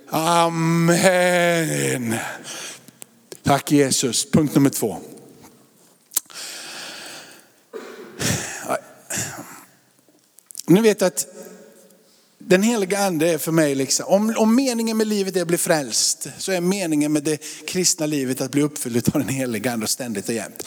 Amen. 0.09 1.35
Tack 3.43 3.71
Jesus. 3.71 4.31
Punkt 4.31 4.55
nummer 4.55 4.69
två. 4.69 4.97
Nu 10.65 10.81
vet 10.81 11.01
jag 11.01 11.07
att 11.07 11.27
den 12.47 12.63
heliga 12.63 12.99
ande 12.99 13.29
är 13.29 13.37
för 13.37 13.51
mig, 13.51 13.75
liksom, 13.75 14.05
om, 14.07 14.33
om 14.37 14.55
meningen 14.55 14.97
med 14.97 15.07
livet 15.07 15.35
är 15.35 15.41
att 15.41 15.47
bli 15.47 15.57
frälst, 15.57 16.27
så 16.37 16.51
är 16.51 16.61
meningen 16.61 17.13
med 17.13 17.23
det 17.23 17.37
kristna 17.67 18.05
livet 18.05 18.41
att 18.41 18.51
bli 18.51 18.61
uppfylld 18.61 19.09
av 19.13 19.19
den 19.19 19.29
heliga 19.29 19.71
ande 19.71 19.87
ständigt 19.87 20.29
och 20.29 20.35
jämt. 20.35 20.63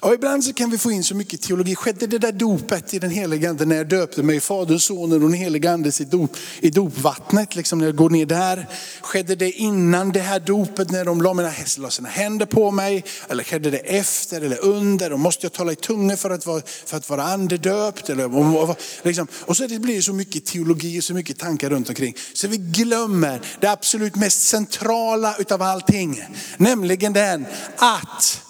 Och 0.00 0.14
ibland 0.14 0.44
så 0.44 0.52
kan 0.52 0.70
vi 0.70 0.78
få 0.78 0.90
in 0.90 1.04
så 1.04 1.14
mycket 1.14 1.42
teologi. 1.42 1.74
Skedde 1.74 2.06
det 2.06 2.18
där 2.18 2.32
dopet 2.32 2.94
i 2.94 2.98
den 2.98 3.10
heliga 3.10 3.50
ande 3.50 3.64
när 3.64 3.76
jag 3.76 3.88
döpte 3.88 4.22
mig, 4.22 4.40
Faderns, 4.40 4.84
Sonen 4.84 5.12
och 5.12 5.30
den 5.30 5.32
heliga 5.32 5.72
andes 5.72 6.00
i, 6.00 6.04
dop, 6.04 6.36
i 6.60 6.70
dopvattnet, 6.70 7.56
liksom 7.56 7.78
när 7.78 7.86
jag 7.86 7.96
går 7.96 8.10
ner 8.10 8.26
där. 8.26 8.68
Skedde 9.00 9.34
det 9.34 9.50
innan 9.50 10.12
det 10.12 10.20
här 10.20 10.40
dopet 10.40 10.90
när 10.90 11.04
de 11.04 11.22
la, 11.22 11.34
mina, 11.34 11.52
la 11.78 11.90
sina 11.90 12.08
händer 12.08 12.46
på 12.46 12.70
mig? 12.70 13.04
Eller 13.28 13.44
skedde 13.44 13.70
det 13.70 13.78
efter 13.78 14.40
eller 14.40 14.64
under? 14.64 15.12
Och 15.12 15.20
måste 15.20 15.44
jag 15.46 15.52
tala 15.52 15.72
i 15.72 15.76
tungor 15.76 16.16
för 16.16 16.30
att 16.30 16.46
vara, 16.46 16.62
för 16.86 16.96
att 16.96 17.10
vara 17.10 17.22
andedöpt? 17.22 18.10
Eller, 18.10 18.36
och, 18.36 18.76
liksom. 19.02 19.26
och 19.32 19.56
så 19.56 19.66
det 19.66 19.78
blir 19.78 20.00
så 20.00 20.12
mycket 20.12 20.46
teologi 20.46 21.00
och 21.00 21.04
så 21.04 21.14
mycket 21.14 21.38
tankar 21.38 21.70
runt 21.70 21.88
omkring. 21.88 22.14
Så 22.34 22.48
vi 22.48 22.56
glömmer 22.56 23.40
det 23.60 23.66
absolut 23.66 24.16
mest 24.16 24.42
centrala 24.42 25.36
utav 25.38 25.62
allting. 25.62 26.24
Nämligen 26.56 27.12
den 27.12 27.46
att 27.76 28.42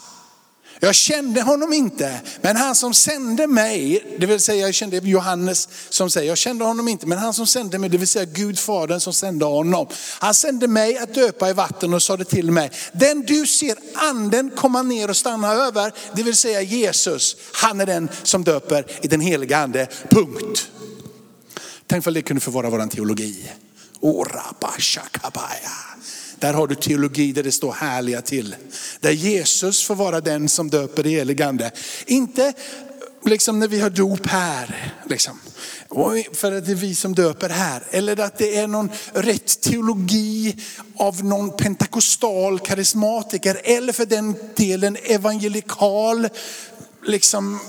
jag 0.81 0.95
kände 0.95 1.43
honom 1.43 1.73
inte, 1.73 2.21
men 2.41 2.57
han 2.57 2.75
som 2.75 2.95
sände 2.95 3.47
mig, 3.47 4.05
det 4.19 4.27
vill 4.27 4.41
säga 4.41 4.67
jag 4.67 4.75
kände 4.75 4.97
Johannes 4.97 5.69
som 5.89 6.11
säger, 6.11 6.29
jag 6.29 6.39
kände 6.39 6.65
honom 6.65 6.89
inte, 6.89 7.07
men 7.07 7.19
han 7.19 7.35
som 7.35 7.47
sände 7.47 7.79
mig, 7.79 7.91
det 7.91 7.99
vill 7.99 8.09
säga 8.09 8.25
Gud 8.25 8.59
fadern 8.59 9.01
som 9.01 9.13
sände 9.13 9.45
honom. 9.45 9.87
Han 10.19 10.35
sände 10.35 10.69
mig 10.69 10.99
att 10.99 11.15
döpa 11.15 11.51
i 11.51 11.53
vatten 11.53 11.95
och 11.95 12.03
sa 12.03 12.17
det 12.17 12.25
till 12.25 12.51
mig. 12.51 12.71
Den 12.93 13.23
du 13.23 13.47
ser 13.47 13.77
anden 13.95 14.51
komma 14.51 14.83
ner 14.83 15.11
och 15.11 15.17
stanna 15.17 15.53
över, 15.53 15.93
det 16.17 16.23
vill 16.23 16.37
säga 16.37 16.63
Jesus, 16.63 17.37
han 17.53 17.81
är 17.81 17.87
den 17.87 18.09
som 18.23 18.45
döper 18.45 18.87
i 19.03 19.09
den 19.09 19.21
heliga 19.21 19.59
ande. 19.59 19.89
Punkt. 20.11 20.71
Tänk 21.87 22.05
för 22.05 22.11
det 22.11 22.23
kunde 22.23 22.41
få 22.41 22.51
vara 22.51 22.71
vår 22.71 22.87
teologi. 22.87 23.51
Där 26.41 26.53
har 26.55 26.67
du 26.67 26.75
teologi 26.75 27.33
där 27.33 27.43
det 27.43 27.53
står 27.53 27.73
härliga 27.73 28.23
till. 28.23 28.57
Där 29.01 29.11
Jesus 29.11 29.83
får 29.83 29.95
vara 29.95 30.21
den 30.21 30.49
som 30.49 30.71
döper 30.71 31.03
det 31.03 31.11
heligande. 31.11 31.71
Inte 32.07 32.53
liksom 33.25 33.59
när 33.59 33.69
vi 33.69 33.81
har 33.81 33.91
dop 33.91 34.27
här. 34.27 34.95
Liksom. 35.09 35.41
För 36.33 36.53
att 36.53 36.67
det 36.67 36.73
är 36.73 36.75
vi 36.75 36.95
som 36.95 37.15
döper 37.15 37.49
här. 37.49 37.83
Eller 37.91 38.21
att 38.21 38.39
det 38.39 38.57
är 38.57 38.67
någon 38.67 38.91
rätt 39.13 39.61
teologi 39.61 40.57
av 40.97 41.25
någon 41.25 41.57
pentakostal 41.57 42.59
karismatiker. 42.59 43.61
Eller 43.65 43.93
för 43.93 44.07
den 44.07 44.37
delen 44.57 44.97
evangelikal 45.05 46.29
liksom 47.07 47.61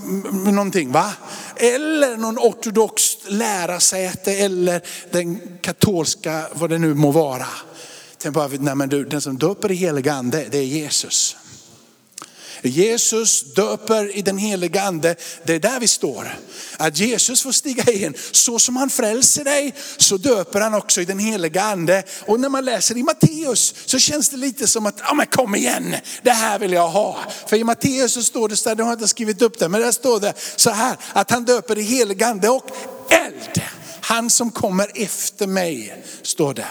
någonting 0.45 0.91
va? 0.91 1.13
Eller 1.55 2.17
någon 2.17 2.38
ortodox 2.38 3.17
lärarsäte 3.27 4.33
eller 4.33 4.81
den 5.11 5.41
katolska, 5.61 6.47
vad 6.53 6.69
det 6.69 6.77
nu 6.77 6.93
må 6.93 7.11
vara. 7.11 7.47
Tänk 8.21 8.35
bara, 8.35 8.47
nej 8.47 8.75
men 8.75 8.89
du, 8.89 9.05
den 9.05 9.21
som 9.21 9.38
döper 9.38 9.71
i 9.71 9.75
helig 9.75 10.09
ande, 10.09 10.47
det 10.51 10.57
är 10.57 10.63
Jesus. 10.63 11.35
Jesus 12.63 13.53
döper 13.53 14.17
i 14.17 14.21
den 14.21 14.38
heliga 14.38 14.81
ande, 14.81 15.15
det 15.43 15.55
är 15.55 15.59
där 15.59 15.79
vi 15.79 15.88
står. 15.88 16.39
Att 16.77 16.97
Jesus 16.97 17.41
får 17.41 17.51
stiga 17.51 17.91
in, 17.91 18.13
så 18.31 18.59
som 18.59 18.75
han 18.75 18.89
frälser 18.89 19.43
dig 19.43 19.73
så 19.97 20.17
döper 20.17 20.61
han 20.61 20.73
också 20.73 21.01
i 21.01 21.05
den 21.05 21.19
heliga 21.19 21.61
ande. 21.61 22.03
Och 22.25 22.39
när 22.39 22.49
man 22.49 22.65
läser 22.65 22.97
i 22.97 23.03
Matteus 23.03 23.75
så 23.85 23.99
känns 23.99 24.29
det 24.29 24.38
lite 24.38 24.67
som 24.67 24.85
att, 24.85 24.99
ja 25.03 25.13
men 25.13 25.25
kom 25.25 25.55
igen, 25.55 25.95
det 26.21 26.31
här 26.31 26.59
vill 26.59 26.73
jag 26.73 26.88
ha. 26.88 27.17
För 27.47 27.57
i 27.57 27.63
Matteus 27.63 28.13
så 28.13 28.23
står 28.23 28.49
det, 28.49 28.55
så 28.55 28.75
de 28.75 28.83
har 28.83 28.93
inte 28.93 29.07
skrivit 29.07 29.41
upp 29.41 29.59
det, 29.59 29.69
men 29.69 29.81
där 29.81 29.91
står 29.91 30.19
det 30.19 30.33
så 30.55 30.69
här, 30.69 30.97
att 31.13 31.31
han 31.31 31.45
döper 31.45 31.77
i 31.77 31.81
helig 31.81 32.23
ande 32.23 32.49
och 32.49 32.71
eld. 33.09 33.61
Han 34.01 34.29
som 34.29 34.51
kommer 34.51 34.91
efter 34.95 35.47
mig, 35.47 36.03
står 36.21 36.53
det. 36.53 36.67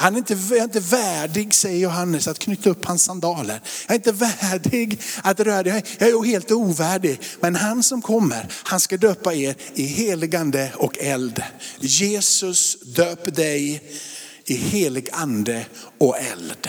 Han 0.00 0.14
är 0.14 0.18
inte, 0.18 0.38
jag 0.48 0.58
är 0.58 0.64
inte 0.64 0.80
värdig, 0.80 1.54
säger 1.54 1.78
Johannes, 1.78 2.28
att 2.28 2.38
knyta 2.38 2.70
upp 2.70 2.84
hans 2.84 3.02
sandaler. 3.02 3.60
Jag 3.86 3.94
är 3.94 3.94
inte 3.94 4.12
värdig 4.12 5.00
att 5.22 5.40
röra 5.40 5.62
dig. 5.62 5.84
Jag 5.98 6.08
är 6.08 6.24
helt 6.24 6.50
ovärdig. 6.50 7.20
Men 7.40 7.56
han 7.56 7.82
som 7.82 8.02
kommer, 8.02 8.46
han 8.62 8.80
ska 8.80 8.96
döpa 8.96 9.34
er 9.34 9.54
i 9.74 9.82
heligande 9.82 10.72
och 10.76 10.98
eld. 10.98 11.42
Jesus 11.80 12.76
döper 12.80 13.30
dig 13.30 13.82
i 14.44 14.54
helig 14.54 15.08
ande 15.12 15.66
och 15.98 16.18
eld. 16.18 16.68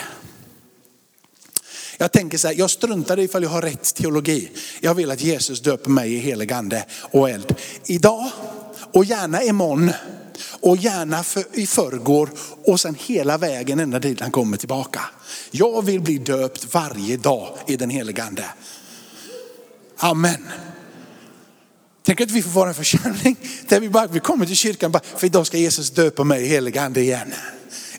Jag 1.97 2.11
tänker 2.11 2.37
så 2.37 2.47
här, 2.47 2.55
jag 2.55 2.69
struntar 2.69 3.19
i 3.19 3.23
ifall 3.23 3.43
jag 3.43 3.49
har 3.49 3.61
rätt 3.61 3.95
teologi. 3.95 4.51
Jag 4.79 4.93
vill 4.93 5.11
att 5.11 5.21
Jesus 5.21 5.61
döper 5.61 5.89
mig 5.89 6.13
i 6.13 6.17
helig 6.17 6.53
ande 6.53 6.85
och 6.91 7.29
eld. 7.29 7.55
Idag 7.85 8.31
och 8.93 9.05
gärna 9.05 9.43
imorgon 9.43 9.91
och 10.61 10.77
gärna 10.77 11.23
för, 11.23 11.43
i 11.53 11.67
förrgår 11.67 12.29
och 12.65 12.79
sen 12.79 12.95
hela 12.99 13.37
vägen 13.37 13.79
ända 13.79 13.99
dit 13.99 14.19
han 14.19 14.31
kommer 14.31 14.57
tillbaka. 14.57 15.01
Jag 15.51 15.85
vill 15.85 16.01
bli 16.01 16.17
döpt 16.17 16.73
varje 16.73 17.17
dag 17.17 17.57
i 17.67 17.75
den 17.77 17.89
helige 17.89 18.23
ande. 18.23 18.45
Amen. 19.97 20.47
Tänk 22.03 22.21
att 22.21 22.31
vi 22.31 22.43
får 22.43 22.51
vara 22.51 22.69
en 22.69 22.75
församling 22.75 23.35
där 23.67 23.79
vi 23.79 23.89
bara 23.89 24.07
vi 24.07 24.19
kommer 24.19 24.45
till 24.45 24.55
kyrkan 24.55 24.91
bara, 24.91 25.03
för 25.17 25.27
idag 25.27 25.47
ska 25.47 25.57
Jesus 25.57 25.89
döpa 25.89 26.23
mig 26.23 26.43
i 26.43 26.47
helig 26.47 26.77
ande 26.77 27.01
igen. 27.01 27.33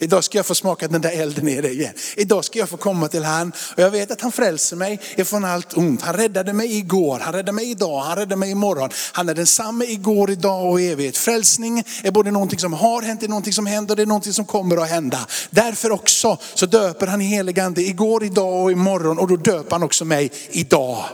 Idag 0.02 0.24
ska 0.24 0.38
jag 0.38 0.46
få 0.46 0.54
smaka 0.54 0.88
den 0.88 1.00
där 1.00 1.10
elden 1.10 1.48
i 1.48 1.60
dig 1.60 1.72
igen. 1.72 1.94
Idag 2.16 2.44
ska 2.44 2.58
jag 2.58 2.68
få 2.68 2.76
komma 2.76 3.08
till 3.08 3.24
han 3.24 3.52
och 3.76 3.82
jag 3.82 3.90
vet 3.90 4.10
att 4.10 4.20
han 4.20 4.32
frälser 4.32 4.76
mig 4.76 5.00
ifrån 5.16 5.44
allt 5.44 5.76
ont. 5.76 6.02
Han 6.02 6.14
räddade 6.14 6.52
mig 6.52 6.76
igår, 6.76 7.18
han 7.18 7.32
räddade 7.32 7.52
mig 7.52 7.70
idag, 7.70 8.00
han 8.00 8.16
räddade 8.16 8.36
mig 8.36 8.50
imorgon. 8.50 8.90
Han 9.12 9.28
är 9.28 9.34
densamme 9.34 9.84
igår, 9.84 10.30
idag 10.30 10.70
och 10.70 10.80
evigt. 10.80 11.18
Frälsning 11.18 11.84
är 12.02 12.10
både 12.10 12.30
någonting 12.30 12.58
som 12.58 12.72
har 12.72 13.02
hänt, 13.02 13.20
det 13.20 13.26
är 13.26 13.28
någonting 13.28 13.52
som 13.52 13.66
händer 13.66 13.92
och 13.92 13.96
det 13.96 14.02
är 14.02 14.06
någonting 14.06 14.32
som 14.32 14.44
kommer 14.44 14.76
att 14.76 14.90
hända. 14.90 15.26
Därför 15.50 15.92
också 15.92 16.38
så 16.54 16.66
döper 16.66 17.06
han 17.06 17.20
i 17.20 17.24
helig 17.24 17.60
ande 17.60 17.82
igår, 17.82 18.24
idag 18.24 18.62
och 18.62 18.72
imorgon 18.72 19.18
och 19.18 19.28
då 19.28 19.36
döper 19.36 19.70
han 19.70 19.82
också 19.82 20.04
mig 20.04 20.32
idag 20.50 21.04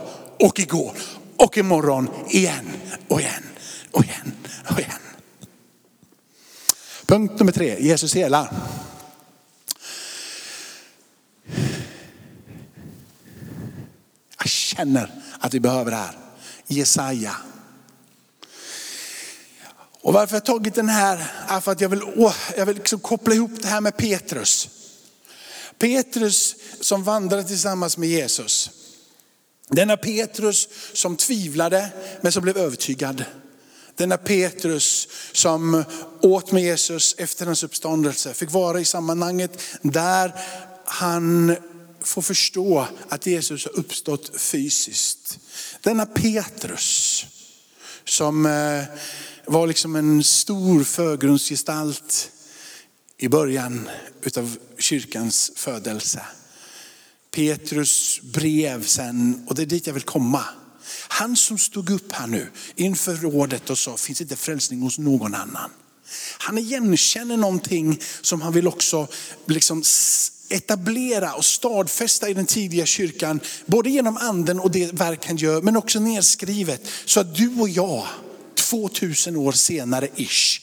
och 0.41 0.61
igår 0.61 0.93
och 1.37 1.59
imorgon 1.59 2.09
igen 2.29 2.71
och 3.09 3.21
igen 3.21 3.45
och 3.91 4.05
igen 4.05 4.33
och 4.71 4.79
igen. 4.79 5.08
Punkt 7.09 7.39
nummer 7.39 7.53
tre, 7.53 7.77
Jesus 7.81 8.15
helar. 8.15 8.57
Jag 14.39 14.49
känner 14.49 15.11
att 15.41 15.55
vi 15.55 15.61
behöver 15.61 15.91
det 15.91 15.97
här. 15.97 16.19
Jesaja. 16.67 17.37
Och 20.01 20.13
varför 20.13 20.37
jag 20.37 20.45
tagit 20.45 20.75
den 20.75 20.89
här 20.89 21.33
är 21.49 21.61
för 21.61 21.73
att 21.73 21.81
jag 21.81 21.89
vill, 21.89 22.03
åh, 22.17 22.35
jag 22.57 22.67
vill 22.67 22.77
liksom 22.77 23.01
koppla 23.01 23.35
ihop 23.35 23.63
det 23.63 23.69
här 23.69 23.81
med 23.81 23.97
Petrus. 23.97 24.69
Petrus 25.79 26.57
som 26.81 27.05
vandrade 27.05 27.45
tillsammans 27.45 27.97
med 27.97 28.09
Jesus. 28.09 28.71
Denna 29.69 29.97
Petrus 29.97 30.69
som 30.93 31.17
tvivlade 31.17 31.89
men 32.21 32.33
som 32.33 32.43
blev 32.43 32.57
övertygad. 32.57 33.25
Denna 33.99 34.17
Petrus 34.17 35.09
som 35.33 35.85
åt 36.21 36.53
med 36.53 36.63
Jesus 36.63 37.15
efter 37.19 37.47
hans 37.47 37.63
uppståndelse, 37.63 38.35
fick 38.35 38.51
vara 38.51 38.81
i 38.81 38.85
sammanhanget 38.85 39.63
där 39.83 40.35
han 40.85 41.57
får 42.01 42.23
förstå 42.23 42.87
att 43.09 43.27
Jesus 43.27 43.65
har 43.65 43.79
uppstått 43.79 44.41
fysiskt. 44.41 45.39
Denna 45.81 46.07
Petrus 46.07 47.25
som 48.05 48.47
eh, 48.47 48.85
var 49.47 49.67
liksom 49.67 49.97
en 49.97 50.25
stor 50.25 50.85
förgrundsgestalt 50.85 52.31
i 53.19 53.29
början 53.29 53.89
utav 54.23 54.57
kyrkans 54.79 55.53
födelse. 55.57 56.23
Petrus 57.31 58.21
brev 58.23 58.85
sen, 58.85 59.47
och 59.49 59.55
det 59.55 59.63
är 59.63 59.67
dit 59.67 59.87
jag 59.87 59.95
vill 59.95 60.03
komma. 60.03 60.45
Han 61.09 61.37
som 61.37 61.59
stod 61.59 61.91
upp 61.91 62.13
här 62.13 62.27
nu 62.27 62.51
inför 62.77 63.17
rådet 63.17 63.71
och 63.71 63.79
sa, 63.79 63.97
finns 63.97 64.21
inte 64.21 64.37
frälsning 64.37 64.83
hos 64.83 64.99
någon 64.99 65.35
annan. 65.35 65.71
Han 66.39 66.59
igenkänner 66.59 67.37
någonting 67.37 68.01
som 68.21 68.43
han 68.43 68.53
vill 68.53 68.69
också 68.69 69.09
liksom 69.47 69.83
etablera 70.49 71.35
och 71.35 71.45
stadfästa 71.45 72.29
i 72.29 72.35
den 72.35 72.47
tidiga 72.47 72.87
kyrkan. 72.87 73.41
Både 73.67 73.91
genom 73.91 74.17
anden 74.17 74.61
och 74.61 74.71
det 74.71 74.93
verk 74.93 75.27
han 75.27 75.37
gör, 75.37 75.63
men 75.63 75.77
också 75.77 76.01
nedskrivet. 76.01 76.89
Så 77.05 77.21
att 77.21 77.35
du 77.35 77.61
och 77.61 77.69
jag, 77.69 78.07
2000 78.55 79.37
år 79.37 79.53
senare 79.53 80.09
ish, 80.17 80.61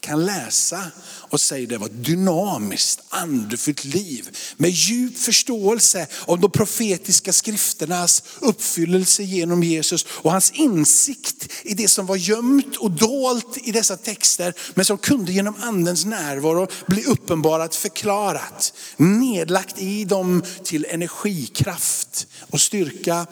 kan 0.00 0.26
läsa 0.26 0.90
och 1.30 1.40
säger 1.40 1.66
det 1.66 1.78
var 1.78 1.86
ett 1.86 2.04
dynamiskt, 2.04 3.00
andefyllt 3.08 3.84
liv 3.84 4.36
med 4.56 4.70
djup 4.70 5.18
förståelse 5.18 6.06
om 6.12 6.40
de 6.40 6.50
profetiska 6.50 7.32
skrifternas 7.32 8.22
uppfyllelse 8.40 9.22
genom 9.22 9.62
Jesus 9.62 10.06
och 10.08 10.32
hans 10.32 10.50
insikt 10.50 11.48
i 11.62 11.74
det 11.74 11.88
som 11.88 12.06
var 12.06 12.16
gömt 12.16 12.76
och 12.76 12.90
dolt 12.90 13.58
i 13.62 13.72
dessa 13.72 13.96
texter 13.96 14.54
men 14.74 14.84
som 14.84 14.98
kunde 14.98 15.32
genom 15.32 15.54
andens 15.60 16.04
närvaro 16.04 16.66
bli 16.86 17.04
uppenbarat, 17.04 17.74
förklarat, 17.74 18.72
nedlagt 18.96 19.78
i 19.78 20.04
dem 20.04 20.42
till 20.64 20.86
energikraft 20.90 22.26
och 22.50 22.60
styrka. 22.60 23.26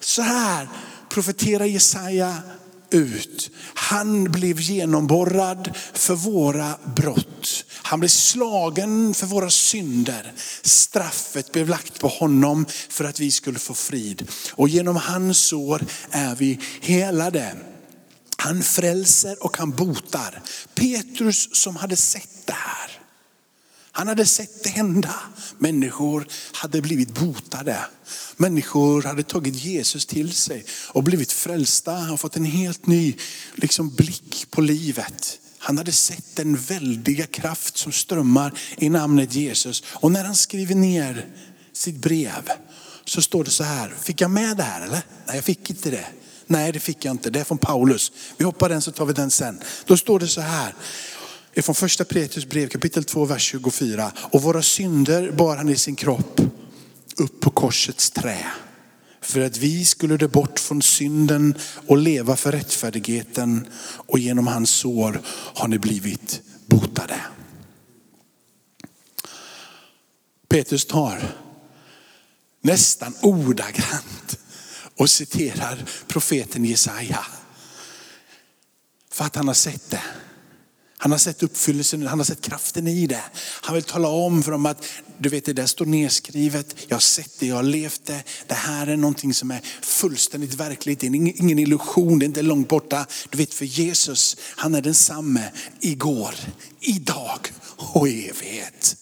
Så 0.00 0.22
här 0.22 0.68
profeterar 1.08 1.64
Jesaja 1.64 2.42
ut. 2.90 3.50
Han 3.74 4.24
blev 4.24 4.60
genomborrad 4.60 5.76
för 5.92 6.14
våra 6.14 6.74
brott. 6.96 7.64
Han 7.72 8.00
blev 8.00 8.08
slagen 8.08 9.14
för 9.14 9.26
våra 9.26 9.50
synder. 9.50 10.32
Straffet 10.62 11.52
blev 11.52 11.68
lagt 11.68 12.00
på 12.00 12.08
honom 12.08 12.66
för 12.88 13.04
att 13.04 13.20
vi 13.20 13.30
skulle 13.30 13.58
få 13.58 13.74
frid. 13.74 14.28
Och 14.50 14.68
genom 14.68 14.96
hans 14.96 15.38
sår 15.38 15.84
är 16.10 16.34
vi 16.34 16.60
helade. 16.80 17.56
Han 18.36 18.62
frälser 18.62 19.44
och 19.44 19.56
han 19.56 19.70
botar. 19.70 20.42
Petrus 20.74 21.48
som 21.52 21.76
hade 21.76 21.96
sett 21.96 22.46
det 22.46 22.52
här. 22.52 22.99
Han 23.92 24.08
hade 24.08 24.26
sett 24.26 24.62
det 24.62 24.68
hända. 24.68 25.14
Människor 25.58 26.26
hade 26.52 26.82
blivit 26.82 27.14
botade. 27.14 27.78
Människor 28.36 29.02
hade 29.02 29.22
tagit 29.22 29.54
Jesus 29.54 30.06
till 30.06 30.32
sig 30.32 30.64
och 30.88 31.02
blivit 31.02 31.32
frälsta. 31.32 31.92
Han 31.92 32.18
fått 32.18 32.36
en 32.36 32.44
helt 32.44 32.86
ny 32.86 33.16
liksom, 33.54 33.94
blick 33.94 34.46
på 34.50 34.60
livet. 34.60 35.38
Han 35.58 35.78
hade 35.78 35.92
sett 35.92 36.36
den 36.36 36.56
väldiga 36.56 37.26
kraft 37.26 37.76
som 37.76 37.92
strömmar 37.92 38.58
i 38.78 38.88
namnet 38.88 39.34
Jesus. 39.34 39.82
Och 39.86 40.12
när 40.12 40.24
han 40.24 40.36
skriver 40.36 40.74
ner 40.74 41.26
sitt 41.72 41.96
brev 41.96 42.50
så 43.04 43.22
står 43.22 43.44
det 43.44 43.50
så 43.50 43.64
här. 43.64 43.94
Fick 44.00 44.20
jag 44.20 44.30
med 44.30 44.56
det 44.56 44.62
här 44.62 44.80
eller? 44.80 45.02
Nej 45.26 45.36
jag 45.36 45.44
fick 45.44 45.70
inte 45.70 45.90
det. 45.90 46.06
Nej 46.46 46.72
det 46.72 46.80
fick 46.80 47.04
jag 47.04 47.10
inte. 47.10 47.30
Det 47.30 47.40
är 47.40 47.44
från 47.44 47.58
Paulus. 47.58 48.12
Vi 48.36 48.44
hoppar 48.44 48.68
den 48.68 48.82
så 48.82 48.92
tar 48.92 49.06
vi 49.06 49.12
den 49.12 49.30
sen. 49.30 49.60
Då 49.84 49.96
står 49.96 50.20
det 50.20 50.28
så 50.28 50.40
här. 50.40 50.74
Det 51.54 51.60
är 51.60 51.62
från 51.62 51.74
första 51.74 52.04
Petrus 52.04 52.46
brev 52.46 52.68
kapitel 52.68 53.04
2 53.04 53.24
vers 53.24 53.42
24. 53.42 54.12
Och 54.16 54.42
våra 54.42 54.62
synder 54.62 55.32
bar 55.32 55.56
han 55.56 55.68
i 55.68 55.76
sin 55.76 55.96
kropp 55.96 56.40
upp 57.16 57.40
på 57.40 57.50
korsets 57.50 58.10
trä. 58.10 58.46
För 59.20 59.40
att 59.40 59.56
vi 59.56 59.84
skulle 59.84 60.16
dö 60.16 60.28
bort 60.28 60.58
från 60.58 60.82
synden 60.82 61.54
och 61.86 61.98
leva 61.98 62.36
för 62.36 62.52
rättfärdigheten. 62.52 63.68
Och 64.06 64.18
genom 64.18 64.46
hans 64.46 64.70
sår 64.70 65.20
har 65.54 65.68
ni 65.68 65.78
blivit 65.78 66.42
botade. 66.66 67.20
Petrus 70.48 70.84
tar 70.84 71.36
nästan 72.60 73.14
ordagrant 73.22 74.38
och 74.96 75.10
citerar 75.10 75.84
profeten 76.08 76.64
Jesaja. 76.64 77.26
För 79.10 79.24
att 79.24 79.36
han 79.36 79.46
har 79.46 79.54
sett 79.54 79.90
det. 79.90 80.02
Han 81.02 81.12
har 81.12 81.18
sett 81.18 81.42
uppfyllelsen, 81.42 82.06
han 82.06 82.18
har 82.18 82.24
sett 82.24 82.40
kraften 82.40 82.86
i 82.86 83.06
det. 83.06 83.22
Han 83.36 83.74
vill 83.74 83.84
tala 83.84 84.08
om 84.08 84.42
för 84.42 84.52
dem 84.52 84.66
att, 84.66 84.84
du 85.18 85.28
vet 85.28 85.44
det 85.44 85.52
där 85.52 85.66
står 85.66 85.86
nedskrivet, 85.86 86.76
jag 86.88 86.96
har 86.96 87.00
sett 87.00 87.38
det, 87.38 87.46
jag 87.46 87.56
har 87.56 87.62
levt 87.62 88.04
det. 88.04 88.22
Det 88.46 88.54
här 88.54 88.86
är 88.86 88.96
någonting 88.96 89.34
som 89.34 89.50
är 89.50 89.60
fullständigt 89.82 90.54
verkligt, 90.54 91.00
det 91.00 91.06
är 91.06 91.14
ingen 91.14 91.58
illusion, 91.58 92.18
det 92.18 92.24
är 92.24 92.26
inte 92.26 92.42
långt 92.42 92.68
borta. 92.68 93.06
Du 93.30 93.38
vet 93.38 93.54
för 93.54 93.64
Jesus, 93.64 94.36
han 94.40 94.74
är 94.74 94.82
densamme 94.82 95.50
igår, 95.80 96.34
idag 96.80 97.52
och 97.76 98.08
i 98.08 98.28
evighet. 98.28 98.96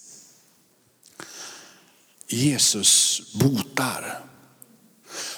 Jesus 2.28 3.22
botar. 3.34 4.27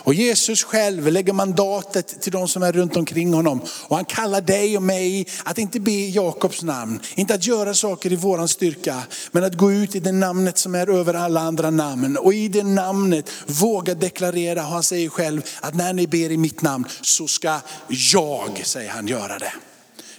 Och 0.05 0.15
Jesus 0.15 0.65
själv 0.65 1.13
lägger 1.13 1.33
mandatet 1.33 2.23
till 2.23 2.33
de 2.33 2.49
som 2.49 2.63
är 2.63 2.73
runt 2.73 2.97
omkring 2.97 3.35
honom. 3.35 3.61
Och 3.83 3.97
han 3.97 4.05
kallar 4.05 4.41
dig 4.41 4.77
och 4.77 4.83
mig 4.83 5.27
att 5.45 5.59
inte 5.59 5.81
be 5.81 5.91
i 5.91 6.11
Jakobs 6.11 6.63
namn, 6.63 7.01
inte 7.15 7.35
att 7.35 7.47
göra 7.47 7.75
saker 7.75 8.13
i 8.13 8.17
våran 8.17 8.49
styrka, 8.49 9.03
men 9.33 9.45
att 9.45 9.55
gå 9.55 9.73
ut 9.73 9.95
i 9.95 10.01
det 10.01 10.13
namnet 10.13 10.59
som 10.59 10.75
är 10.75 10.91
över 10.91 11.15
alla 11.15 11.41
andra 11.41 11.71
namn. 11.71 12.17
Och 12.17 12.35
i 12.35 12.49
det 12.49 12.63
namnet 12.63 13.31
våga 13.47 13.95
deklarera, 13.95 14.63
och 14.63 14.73
han 14.73 14.83
säger 14.83 15.09
själv, 15.09 15.43
att 15.61 15.75
när 15.75 15.93
ni 15.93 16.07
ber 16.07 16.31
i 16.31 16.37
mitt 16.37 16.63
namn 16.63 16.85
så 17.03 17.29
ska 17.29 17.61
jag, 17.89 18.61
säger 18.65 18.91
han, 18.91 19.07
göra 19.09 19.39
det. 19.39 19.53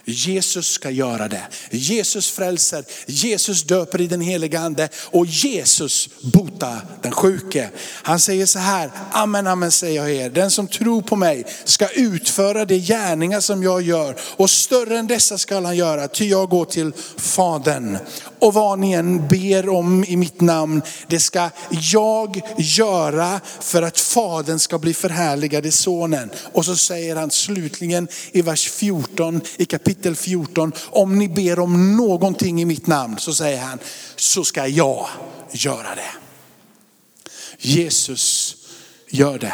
Jesus 0.06 0.68
ska 0.68 0.90
göra 0.90 1.28
det. 1.28 1.44
Jesus 1.72 2.32
frälser, 2.32 2.86
Jesus 3.06 3.64
döper 3.64 4.02
i 4.02 4.08
den 4.08 4.22
heliga 4.22 4.60
ande 4.60 4.90
och 4.96 5.26
Jesus 5.26 6.10
botar 6.22 6.86
den 7.02 7.12
sjuke. 7.12 7.70
Han 8.04 8.20
säger 8.20 8.46
så 8.46 8.60
här, 8.60 8.92
amen, 9.12 9.48
amen 9.48 9.72
säger 9.72 10.02
jag 10.02 10.12
er. 10.12 10.30
Den 10.30 10.52
som 10.52 10.68
tror 10.68 11.02
på 11.02 11.16
mig 11.16 11.46
ska 11.64 11.88
utföra 11.88 12.66
de 12.66 12.80
gärningar 12.80 13.40
som 13.40 13.64
jag 13.64 13.82
gör 13.82 14.16
och 14.22 14.50
större 14.50 14.98
än 14.98 15.08
dessa 15.08 15.38
ska 15.38 15.62
han 15.62 15.78
göra, 15.78 16.08
ty 16.08 16.26
jag 16.26 16.50
går 16.50 16.66
till 16.66 16.92
Fadern. 17.18 17.98
Och 18.40 18.54
vad 18.54 18.80
ni 18.80 18.92
än 18.92 19.28
ber 19.28 19.70
om 19.70 20.04
i 20.08 20.18
mitt 20.18 20.42
namn, 20.42 20.82
det 21.08 21.20
ska 21.20 21.50
jag 21.70 22.42
göra 22.58 23.40
för 23.60 23.82
att 23.82 24.00
Fadern 24.00 24.60
ska 24.60 24.80
bli 24.80 24.94
förhärligad 24.94 25.66
i 25.66 25.72
Sonen. 25.72 26.30
Och 26.54 26.66
så 26.66 26.76
säger 26.76 27.16
han 27.16 27.32
slutligen 27.32 28.08
i 28.32 28.42
vers 28.42 28.70
14 28.70 29.42
i 29.58 29.66
kapitel 29.66 29.91
kapitel 29.92 30.16
14, 30.16 30.74
om 30.90 31.20
ni 31.20 31.28
ber 31.28 31.60
om 31.60 31.98
någonting 31.98 32.62
i 32.62 32.66
mitt 32.66 32.88
namn, 32.88 33.20
så 33.20 33.34
säger 33.34 33.62
han, 33.62 33.80
så 34.16 34.44
ska 34.44 34.68
jag 34.68 35.08
göra 35.52 35.96
det. 35.96 36.12
Jesus 37.58 38.56
gör 39.10 39.40
det. 39.40 39.54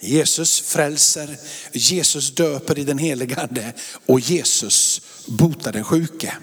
Jesus 0.00 0.60
frälser, 0.60 1.36
Jesus 1.72 2.34
döper 2.34 2.78
i 2.78 2.84
den 2.84 2.98
helige 2.98 3.36
ande 3.40 3.72
och 4.06 4.20
Jesus 4.20 5.00
botar 5.26 5.72
den 5.72 5.84
sjuke. 5.84 6.34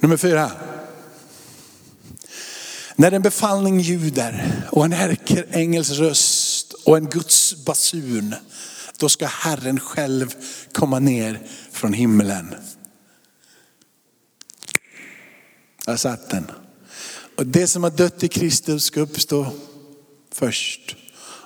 Nummer 0.00 0.16
fyra. 0.16 0.50
När 2.96 3.12
en 3.12 3.22
befallning 3.22 3.80
ljuder 3.80 4.62
och 4.70 4.84
en 4.84 4.92
ärkeängels 4.92 5.90
röst 5.90 6.72
och 6.72 6.96
en 6.96 7.10
Guds 7.10 7.64
basun, 7.64 8.34
då 9.04 9.08
ska 9.08 9.26
Herren 9.26 9.80
själv 9.80 10.34
komma 10.72 10.98
ner 10.98 11.40
från 11.72 11.92
himlen. 11.92 12.54
Jag 15.86 16.00
satt 16.00 16.30
den. 16.30 16.50
Och 17.36 17.46
det 17.46 17.66
som 17.66 17.82
har 17.82 17.90
dött 17.90 18.22
i 18.22 18.28
Kristus 18.28 18.84
ska 18.84 19.00
uppstå 19.00 19.46
först. 20.32 20.96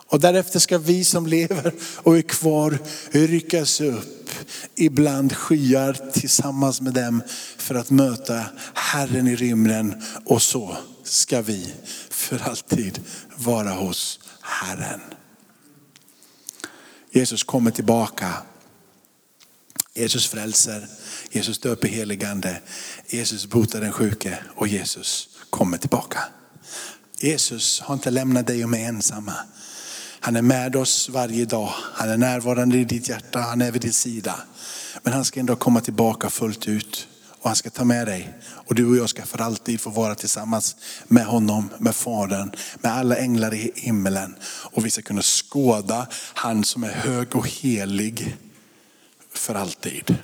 Och 0.07 0.21
därefter 0.21 0.59
ska 0.59 0.79
vi 0.79 1.05
som 1.05 1.27
lever 1.27 1.75
och 1.97 2.19
är 2.19 2.23
kvar 2.23 2.79
ryckas 3.11 3.81
upp 3.81 4.31
ibland 4.75 5.33
skyar 5.33 6.11
tillsammans 6.13 6.81
med 6.81 6.95
dem 6.95 7.23
för 7.57 7.75
att 7.75 7.91
möta 7.91 8.45
Herren 8.75 9.29
i 9.29 9.37
rymden. 9.37 10.03
Och 10.25 10.43
så 10.43 10.77
ska 11.05 11.43
vi 11.43 11.75
för 12.11 12.39
alltid 12.39 13.01
vara 13.37 13.71
hos 13.71 14.21
Herren. 14.41 15.01
Jesus 17.19 17.45
kommer 17.45 17.71
tillbaka. 17.71 18.33
Jesus 19.95 20.27
frälser, 20.27 20.87
Jesus 21.31 21.59
döper 21.59 21.89
heligande, 21.89 22.61
Jesus 23.07 23.47
botar 23.47 23.81
den 23.81 23.93
sjuke 23.93 24.39
och 24.57 24.69
Jesus 24.69 25.29
kommer 25.51 25.79
tillbaka. 25.79 26.19
Jesus 27.21 27.81
har 27.81 27.95
inte 27.95 28.11
lämnat 28.11 28.47
dig 28.47 28.65
och 28.65 28.71
mig 28.71 28.85
ensamma. 28.85 29.35
Han 30.21 30.37
är 30.37 30.43
med 30.43 30.77
oss 30.77 31.09
varje 31.09 31.45
dag. 31.45 31.75
Han 31.95 32.09
är 32.09 32.17
närvarande 32.17 32.79
i 32.79 32.85
ditt 32.85 33.09
hjärta, 33.09 33.39
han 33.39 33.63
är 33.63 33.73
vid 33.73 33.83
din 33.83 33.93
sida. 33.93 34.41
Men 35.03 35.13
han 35.13 35.25
ska 35.25 35.41
ändå 35.41 35.57
komma 35.57 35.81
tillbaka 35.81 36.31
fullt 36.31 36.69
ut 36.69 37.09
och 37.41 37.49
han 37.49 37.57
ska 37.57 37.71
ta 37.71 37.85
med 37.85 38.07
dig. 38.07 38.35
Och 38.49 38.75
du 38.75 38.87
och 38.87 38.97
jag 38.97 39.09
ska 39.09 39.23
för 39.23 39.41
alltid 39.41 39.81
få 39.81 39.91
vara 39.91 40.15
tillsammans 40.15 40.77
med 41.07 41.27
honom, 41.27 41.71
med 41.79 41.97
Fadern, 41.97 42.53
med 42.81 42.93
alla 42.93 43.17
änglar 43.17 43.55
i 43.55 43.73
himmelen. 43.75 44.37
Och 44.45 44.87
vi 44.87 44.91
ska 44.91 45.03
kunna 45.03 45.23
skåda 45.23 46.07
han 46.35 46.65
som 46.65 46.85
är 46.85 46.93
hög 46.93 47.37
och 47.37 47.49
helig 47.49 48.37
för 49.33 49.55
alltid. 49.55 50.17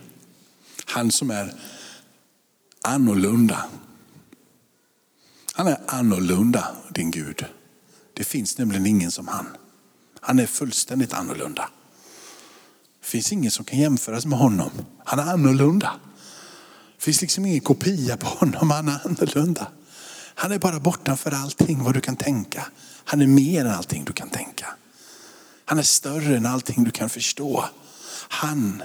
Han 0.85 1.11
som 1.11 1.31
är 1.31 1.55
annorlunda. 2.83 3.65
Han 5.53 5.67
är 5.67 5.81
annorlunda 5.87 6.69
din 6.91 7.11
Gud. 7.11 7.45
Det 8.15 8.25
finns 8.25 8.59
nämligen 8.59 8.87
ingen 8.87 9.11
som 9.11 9.29
han. 9.29 9.47
Han 10.21 10.39
är 10.39 10.47
fullständigt 10.47 11.13
annorlunda. 11.13 11.69
Det 13.01 13.07
finns 13.07 13.33
ingen 13.33 13.51
som 13.51 13.65
kan 13.65 13.79
jämföras 13.79 14.27
med 14.27 14.39
honom. 14.39 14.71
Han 15.05 15.19
är 15.19 15.33
annorlunda. 15.33 15.93
Det 17.05 17.07
finns 17.07 17.23
liksom 17.23 17.47
ingen 17.47 17.61
kopia 17.61 18.17
på 18.17 18.27
honom, 18.27 18.71
han 18.71 18.89
är 18.89 19.01
annorlunda. 19.05 19.67
Han 20.35 20.53
är 20.53 20.59
bara 20.59 20.81
bortanför 20.81 21.31
allting 21.31 21.85
vad 21.85 21.95
du 21.95 22.01
kan 22.01 22.17
tänka. 22.17 22.67
Han 23.05 23.23
är 23.23 23.27
mer 23.27 23.65
än 23.65 23.71
allting 23.71 24.05
du 24.05 24.13
kan 24.13 24.29
tänka. 24.29 24.67
Han 25.65 25.79
är 25.79 25.83
större 25.83 26.37
än 26.37 26.47
allting 26.47 26.85
du 26.85 26.91
kan 26.91 27.09
förstå. 27.09 27.65
Han 28.29 28.83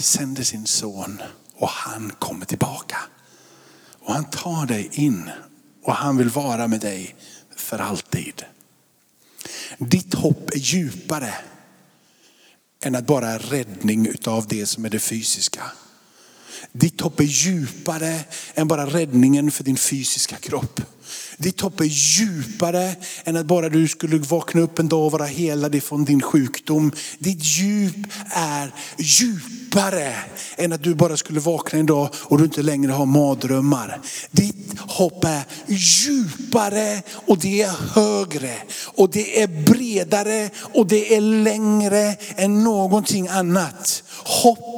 sänder 0.00 0.42
sin 0.42 0.66
son 0.66 1.22
och 1.56 1.68
han 1.68 2.12
kommer 2.18 2.46
tillbaka. 2.46 2.98
Och 3.98 4.14
han 4.14 4.24
tar 4.24 4.66
dig 4.66 4.90
in 4.92 5.30
och 5.82 5.94
han 5.94 6.16
vill 6.16 6.30
vara 6.30 6.68
med 6.68 6.80
dig 6.80 7.16
för 7.56 7.78
alltid. 7.78 8.44
Ditt 9.78 10.14
hopp 10.14 10.50
är 10.50 10.58
djupare 10.58 11.34
än 12.82 12.94
att 12.94 13.06
bara 13.06 13.38
räddning 13.38 14.08
av 14.26 14.46
det 14.48 14.66
som 14.66 14.84
är 14.84 14.90
det 14.90 14.98
fysiska. 14.98 15.62
Ditt 16.72 17.00
hopp 17.00 17.20
är 17.20 17.24
djupare 17.24 18.20
än 18.54 18.68
bara 18.68 18.86
räddningen 18.86 19.50
för 19.50 19.64
din 19.64 19.76
fysiska 19.76 20.36
kropp. 20.36 20.80
Ditt 21.36 21.60
hopp 21.60 21.80
är 21.80 21.84
djupare 21.84 22.96
än 23.24 23.36
att 23.36 23.46
bara 23.46 23.68
du 23.68 23.88
skulle 23.88 24.18
vakna 24.18 24.60
upp 24.60 24.78
en 24.78 24.88
dag 24.88 25.06
och 25.06 25.12
vara 25.12 25.24
helad 25.24 25.74
ifrån 25.74 26.04
din 26.04 26.22
sjukdom. 26.22 26.92
Ditt 27.18 27.44
djup 27.44 27.96
är 28.30 28.74
djupare 28.98 30.14
än 30.56 30.72
att 30.72 30.82
du 30.82 30.94
bara 30.94 31.16
skulle 31.16 31.40
vakna 31.40 31.78
en 31.78 31.86
dag 31.86 32.08
och 32.14 32.38
du 32.38 32.44
inte 32.44 32.62
längre 32.62 32.92
har 32.92 33.06
mardrömmar. 33.06 34.00
Ditt 34.30 34.78
hopp 34.78 35.24
är 35.24 35.42
djupare 35.66 37.02
och 37.26 37.38
det 37.38 37.62
är 37.62 37.74
högre 37.94 38.54
och 38.84 39.10
det 39.10 39.42
är 39.42 39.64
bredare 39.64 40.50
och 40.56 40.86
det 40.86 41.16
är 41.16 41.20
längre 41.20 42.16
än 42.36 42.64
någonting 42.64 43.28
annat. 43.28 44.02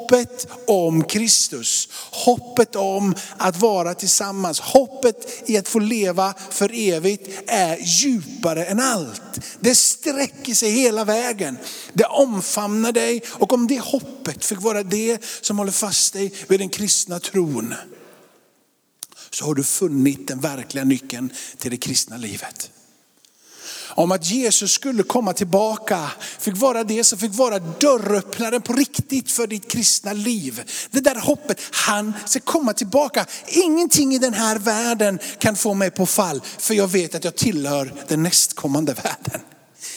Hoppet 0.06 0.48
om 0.66 1.04
Kristus, 1.04 1.88
hoppet 2.10 2.76
om 2.76 3.14
att 3.36 3.60
vara 3.60 3.94
tillsammans, 3.94 4.60
hoppet 4.60 5.42
i 5.46 5.56
att 5.56 5.68
få 5.68 5.78
leva 5.78 6.34
för 6.50 6.70
evigt 6.74 7.42
är 7.46 7.76
djupare 7.76 8.64
än 8.64 8.80
allt. 8.80 9.40
Det 9.60 9.74
sträcker 9.74 10.54
sig 10.54 10.70
hela 10.70 11.04
vägen. 11.04 11.58
Det 11.92 12.04
omfamnar 12.04 12.92
dig 12.92 13.22
och 13.28 13.52
om 13.52 13.66
det 13.66 13.80
hoppet 13.80 14.44
fick 14.44 14.62
vara 14.62 14.82
det 14.82 15.24
som 15.40 15.58
håller 15.58 15.72
fast 15.72 16.12
dig 16.12 16.34
vid 16.48 16.60
den 16.60 16.68
kristna 16.68 17.20
tron 17.20 17.74
så 19.30 19.44
har 19.44 19.54
du 19.54 19.64
funnit 19.64 20.28
den 20.28 20.40
verkliga 20.40 20.84
nyckeln 20.84 21.32
till 21.58 21.70
det 21.70 21.76
kristna 21.76 22.16
livet 22.16 22.70
om 23.96 24.12
att 24.12 24.30
Jesus 24.30 24.72
skulle 24.72 25.02
komma 25.02 25.32
tillbaka 25.32 26.10
fick 26.38 26.56
vara 26.56 26.84
det 26.84 27.04
som 27.04 27.18
fick 27.18 27.34
vara 27.34 27.58
dörröppnaren 27.58 28.62
på 28.62 28.72
riktigt 28.72 29.30
för 29.30 29.46
ditt 29.46 29.70
kristna 29.70 30.12
liv. 30.12 30.62
Det 30.90 31.00
där 31.00 31.14
hoppet, 31.14 31.60
han 31.72 32.12
ska 32.26 32.40
komma 32.40 32.72
tillbaka. 32.72 33.26
Ingenting 33.46 34.14
i 34.14 34.18
den 34.18 34.34
här 34.34 34.58
världen 34.58 35.18
kan 35.38 35.56
få 35.56 35.74
mig 35.74 35.90
på 35.90 36.06
fall 36.06 36.40
för 36.58 36.74
jag 36.74 36.88
vet 36.88 37.14
att 37.14 37.24
jag 37.24 37.36
tillhör 37.36 37.92
den 38.08 38.22
nästkommande 38.22 38.94
världen. 38.94 39.55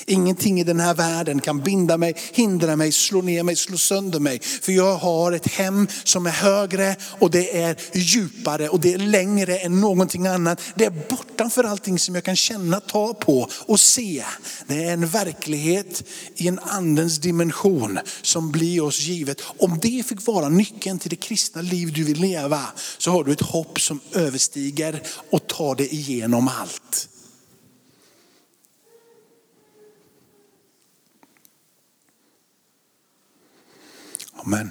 Ingenting 0.10 0.60
i 0.60 0.64
den 0.64 0.80
här 0.80 0.94
världen 0.94 1.42
kan 1.42 1.62
binda 1.62 1.98
mig, 1.98 2.16
hindra 2.34 2.76
mig, 2.76 2.92
slå 2.92 3.22
ner 3.22 3.44
mig, 3.44 3.56
slå 3.56 3.78
sönder 3.78 4.20
mig. 4.20 4.40
För 4.40 4.72
jag 4.72 4.96
har 4.96 5.32
ett 5.32 5.48
hem 5.48 5.88
som 6.04 6.26
är 6.26 6.32
högre 6.32 6.96
och 7.20 7.32
det 7.32 7.58
är 7.62 7.76
djupare 7.94 8.70
och 8.70 8.80
det 8.80 8.94
är 8.94 8.98
längre 8.98 9.58
än 9.58 9.82
någonting 9.82 10.28
annat. 10.28 10.62
Det 10.76 10.86
är 10.86 10.94
bortanför 11.10 11.64
allting 11.64 12.00
som 12.00 12.16
jag 12.16 12.24
kan 12.24 12.36
känna, 12.36 12.80
ta 12.80 13.14
på 13.14 13.50
och 13.66 13.80
se. 13.80 14.24
Det 14.68 14.84
är 14.84 14.94
en 14.94 15.08
verklighet 15.08 16.04
i 16.36 16.48
en 16.48 16.60
andens 16.60 17.18
dimension 17.18 18.00
som 18.22 18.52
blir 18.52 18.84
oss 18.84 19.00
givet. 19.00 19.42
Om 19.58 19.80
det 19.82 20.06
fick 20.08 20.28
vara 20.28 20.50
nyckeln 20.50 21.00
till 21.00 21.10
det 21.10 21.16
kristna 21.16 21.62
liv 21.62 21.94
du 21.94 22.04
vill 22.04 22.22
leva 22.22 22.62
så 22.98 23.12
har 23.12 23.24
du 23.24 23.32
ett 23.32 23.42
hopp 23.42 23.82
som 23.82 24.00
överstiger 24.14 25.02
och 25.32 25.48
tar 25.48 25.76
det 25.76 25.94
igenom 25.94 26.48
allt. 26.48 27.10
Amen. 34.44 34.70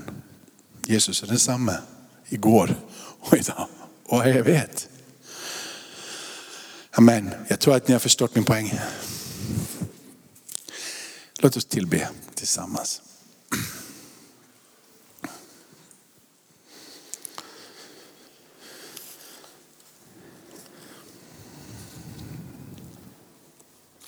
Jesus 0.86 1.22
är 1.22 1.26
densamme 1.26 1.78
igår 2.28 2.74
och 3.20 3.36
idag 3.36 3.68
och 4.04 4.26
evighet. 4.26 4.88
Amen. 6.90 7.30
Jag 7.48 7.60
tror 7.60 7.76
att 7.76 7.88
ni 7.88 7.92
har 7.94 7.98
förstått 7.98 8.34
min 8.34 8.44
poäng. 8.44 8.80
Låt 11.40 11.56
oss 11.56 11.64
tillbe 11.64 12.08
tillsammans. 12.34 13.02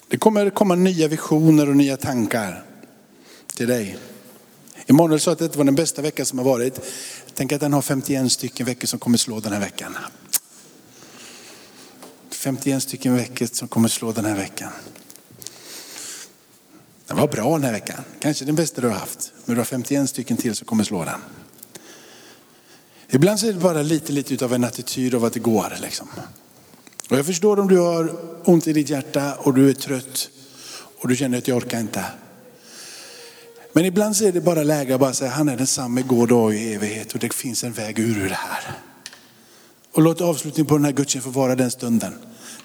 Det 0.09 0.19
kommer 0.19 0.51
komma 0.51 0.75
nya 0.75 1.09
visioner 1.09 1.69
och 1.69 1.77
nya 1.77 1.97
tankar 1.97 2.65
till 3.57 3.69
dig. 3.69 3.99
Emanuel 4.91 5.21
sa 5.21 5.33
att 5.33 5.39
det 5.39 5.57
var 5.57 5.65
den 5.65 5.75
bästa 5.75 6.03
veckan 6.03 6.27
som 6.27 6.39
har 6.39 6.47
varit. 6.47 6.81
Tänk 7.35 7.53
att 7.53 7.63
han 7.63 7.73
har 7.73 7.83
51 7.83 8.33
stycken 8.33 8.67
veckor 8.67 8.87
som 8.87 8.99
kommer 8.99 9.19
slå 9.19 9.41
den 9.41 9.53
här 9.53 9.61
veckan. 9.61 9.97
51 12.31 12.83
stycken 12.83 13.17
veckor 13.17 13.47
som 13.53 13.69
kommer 13.69 13.89
slå 13.89 14.13
den 14.13 14.25
här 14.25 14.37
veckan. 14.37 14.71
Den 17.07 17.17
var 17.17 17.29
bra 17.29 17.53
den 17.53 17.65
här 17.65 17.73
veckan. 17.73 18.05
Kanske 18.21 18.45
den 18.45 18.55
bästa 18.55 18.81
du 18.81 18.89
har 18.89 18.95
haft. 18.95 19.33
Men 19.45 19.55
du 19.55 19.61
har 19.61 19.65
51 19.65 20.11
stycken 20.11 20.37
till 20.37 20.55
som 20.55 20.67
kommer 20.67 20.85
slå 20.85 21.05
den. 21.05 21.21
Ibland 23.09 23.41
så 23.41 23.47
är 23.47 23.53
det 23.53 23.61
bara 23.61 23.83
lite, 23.83 24.13
lite 24.13 24.45
av 24.45 24.55
en 24.55 24.65
attityd 24.65 25.15
av 25.15 25.25
att 25.25 25.33
det 25.33 25.41
går. 25.41 25.77
Liksom. 25.81 26.09
Och 27.11 27.19
jag 27.19 27.27
förstår 27.27 27.61
om 27.61 27.69
du 27.69 27.79
har 27.79 28.17
ont 28.45 28.67
i 28.67 28.73
ditt 28.73 28.89
hjärta 28.89 29.35
och 29.35 29.55
du 29.55 29.71
är 29.71 29.75
trött 29.75 30.31
och 30.99 31.09
du 31.09 31.17
känner 31.17 31.39
att 31.39 31.49
jag 31.49 31.57
orkar 31.57 31.81
inte. 31.81 32.05
Men 33.73 33.85
ibland 33.85 34.17
så 34.17 34.25
är 34.25 34.33
det 34.33 34.41
bara 34.41 34.63
läge 34.63 34.95
att 34.95 35.01
bara 35.01 35.13
säga, 35.13 35.31
han 35.31 35.49
är 35.49 35.57
densamme 35.57 36.01
igår, 36.01 36.27
dag 36.27 36.45
och 36.45 36.55
i 36.55 36.75
evighet 36.75 37.13
och 37.13 37.19
det 37.19 37.35
finns 37.35 37.65
en 37.65 37.73
väg 37.73 37.99
ur 37.99 38.29
det 38.29 38.35
här. 38.35 38.79
Och 39.93 40.03
låt 40.03 40.21
avslutningen 40.21 40.67
på 40.67 40.77
den 40.77 40.85
här 40.85 40.93
gudstjänsten 40.93 41.33
få 41.33 41.41
vara 41.41 41.55
den 41.55 41.71
stunden. 41.71 42.13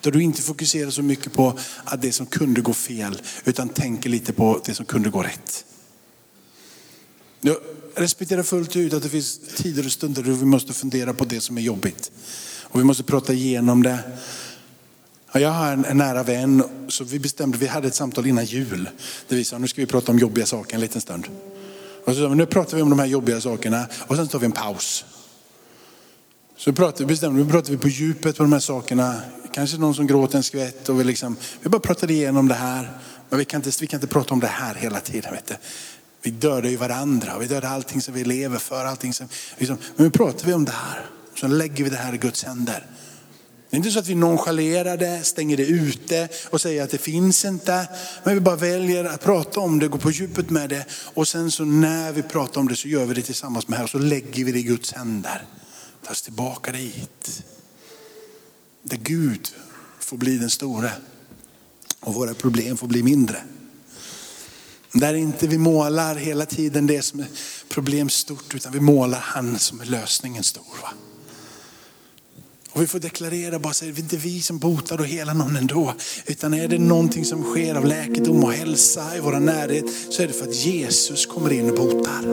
Där 0.01 0.11
du 0.11 0.23
inte 0.23 0.41
fokuserar 0.41 0.89
så 0.89 1.01
mycket 1.01 1.33
på 1.33 1.59
att 1.83 2.01
det 2.01 2.11
som 2.11 2.25
kunde 2.25 2.61
gå 2.61 2.73
fel, 2.73 3.21
utan 3.45 3.69
tänker 3.69 4.09
lite 4.09 4.33
på 4.33 4.61
det 4.65 4.73
som 4.73 4.85
kunde 4.85 5.09
gå 5.09 5.23
rätt. 5.23 5.65
Jag 7.41 7.57
respekterar 7.95 8.43
fullt 8.43 8.75
ut 8.75 8.93
att 8.93 9.03
det 9.03 9.09
finns 9.09 9.39
tider 9.55 9.85
och 9.85 9.91
stunder 9.91 10.23
då 10.23 10.31
vi 10.31 10.45
måste 10.45 10.73
fundera 10.73 11.13
på 11.13 11.25
det 11.25 11.41
som 11.41 11.57
är 11.57 11.61
jobbigt. 11.61 12.11
Och 12.61 12.79
vi 12.79 12.83
måste 12.83 13.03
prata 13.03 13.33
igenom 13.33 13.83
det. 13.83 13.99
Jag 15.39 15.49
har 15.49 15.71
en, 15.71 15.97
nära 15.97 16.23
vän, 16.23 16.63
så 16.87 17.03
vi 17.03 17.19
bestämde, 17.19 17.57
vi 17.57 17.67
hade 17.67 17.87
ett 17.87 17.95
samtal 17.95 18.27
innan 18.27 18.45
jul. 18.45 18.89
Där 19.27 19.35
vi 19.35 19.43
sa, 19.43 19.57
nu 19.57 19.67
ska 19.67 19.81
vi 19.81 19.87
prata 19.87 20.11
om 20.11 20.19
jobbiga 20.19 20.45
saker 20.45 20.75
en 20.75 20.81
liten 20.81 21.01
stund. 21.01 21.27
Och 22.05 22.13
så 22.13 22.21
sa 22.21 22.27
vi, 22.27 22.35
nu 22.35 22.45
pratar 22.45 22.77
vi 22.77 22.83
om 22.83 22.89
de 22.89 22.99
här 22.99 23.05
jobbiga 23.05 23.41
sakerna 23.41 23.85
och 24.07 24.15
sen 24.15 24.27
tar 24.27 24.39
vi 24.39 24.45
en 24.45 24.51
paus. 24.51 25.05
Så 26.57 26.73
pratade, 26.73 27.05
bestämde, 27.05 27.43
nu 27.43 27.51
pratar 27.51 27.71
vi 27.71 27.77
på 27.77 27.87
djupet 27.87 28.37
på 28.37 28.43
de 28.43 28.53
här 28.53 28.59
sakerna. 28.59 29.21
Kanske 29.53 29.77
någon 29.77 29.95
som 29.95 30.07
gråter 30.07 30.37
en 30.37 30.43
skvätt 30.43 30.89
och 30.89 30.99
vi, 30.99 31.03
liksom, 31.03 31.37
vi 31.61 31.69
bara 31.69 31.79
pratade 31.79 32.13
igenom 32.13 32.47
det 32.47 32.53
här. 32.53 32.91
Men 33.29 33.39
vi 33.39 33.45
kan 33.45 33.61
inte, 33.63 33.71
vi 33.81 33.87
kan 33.87 33.97
inte 33.97 34.07
prata 34.07 34.33
om 34.33 34.39
det 34.39 34.47
här 34.47 34.75
hela 34.75 34.99
tiden. 34.99 35.33
Vet 35.33 35.47
du. 35.47 35.55
Vi 36.21 36.31
dödar 36.31 36.69
ju 36.69 36.75
varandra 36.75 37.37
vi 37.39 37.45
dödar 37.45 37.69
allting 37.69 38.01
som 38.01 38.13
vi 38.13 38.23
lever 38.23 38.57
för. 38.57 38.85
Allting 38.85 39.13
som, 39.13 39.27
liksom, 39.57 39.77
men 39.95 40.05
nu 40.05 40.11
pratar 40.11 40.47
vi 40.47 40.53
om 40.53 40.65
det 40.65 40.71
här. 40.71 41.05
Så 41.39 41.47
lägger 41.47 41.83
vi 41.83 41.89
det 41.89 41.97
här 41.97 42.13
i 42.13 42.17
Guds 42.17 42.43
händer. 42.43 42.85
Det 43.69 43.75
är 43.75 43.77
inte 43.77 43.91
så 43.91 43.99
att 43.99 44.07
vi 44.07 44.15
nonchalerar 44.15 44.97
det, 44.97 45.23
stänger 45.23 45.57
det 45.57 45.65
ute 45.65 46.29
och 46.49 46.61
säger 46.61 46.83
att 46.83 46.89
det 46.89 46.97
finns 46.97 47.45
inte. 47.45 47.87
Men 48.23 48.33
vi 48.33 48.39
bara 48.39 48.55
väljer 48.55 49.05
att 49.05 49.21
prata 49.21 49.59
om 49.59 49.79
det, 49.79 49.87
gå 49.87 49.97
på 49.97 50.11
djupet 50.11 50.49
med 50.49 50.69
det. 50.69 50.85
Och 50.91 51.27
sen 51.27 51.51
så 51.51 51.65
när 51.65 52.11
vi 52.11 52.21
pratar 52.23 52.61
om 52.61 52.67
det 52.67 52.75
så 52.75 52.87
gör 52.87 53.05
vi 53.05 53.13
det 53.13 53.21
tillsammans 53.21 53.67
med 53.67 53.77
här 53.77 53.83
och 53.83 53.89
så 53.89 53.99
lägger 53.99 54.45
vi 54.45 54.51
det 54.51 54.59
i 54.59 54.63
Guds 54.63 54.93
händer. 54.93 55.43
Tas 56.01 56.11
oss 56.11 56.21
tillbaka 56.21 56.71
dit. 56.71 57.43
Där 58.83 58.97
Gud 58.97 59.49
får 59.99 60.17
bli 60.17 60.37
den 60.37 60.49
stora 60.49 60.91
och 61.99 62.13
våra 62.13 62.33
problem 62.33 62.77
får 62.77 62.87
bli 62.87 63.03
mindre. 63.03 63.37
Där 64.93 65.13
inte 65.13 65.47
vi 65.47 65.57
målar 65.57 66.15
hela 66.15 66.45
tiden 66.45 66.87
det 66.87 67.01
som 67.01 67.19
är 67.19 67.27
problem 67.69 68.09
stort 68.09 68.55
utan 68.55 68.71
vi 68.71 68.79
målar 68.79 69.19
han 69.19 69.59
som 69.59 69.81
är 69.81 69.85
lösningen 69.85 70.43
stor. 70.43 70.81
Va? 70.81 70.93
Och 72.75 72.81
vi 72.81 72.87
får 72.87 72.99
deklarera 72.99 73.59
bara 73.59 73.73
säga, 73.73 73.91
det 73.91 73.99
är 73.99 74.03
inte 74.03 74.17
vi 74.17 74.41
som 74.41 74.57
botar 74.57 74.99
och 74.99 75.05
helar 75.05 75.33
någon 75.33 75.55
ändå. 75.55 75.93
Utan 76.25 76.53
är 76.53 76.67
det 76.67 76.77
någonting 76.77 77.25
som 77.25 77.43
sker 77.43 77.75
av 77.75 77.85
läkedom 77.85 78.43
och 78.43 78.51
hälsa 78.51 79.17
i 79.17 79.19
vår 79.19 79.39
närhet 79.39 79.85
så 80.09 80.23
är 80.23 80.27
det 80.27 80.33
för 80.33 80.47
att 80.47 80.55
Jesus 80.55 81.25
kommer 81.25 81.53
in 81.53 81.69
och 81.69 81.75
botar. 81.75 82.27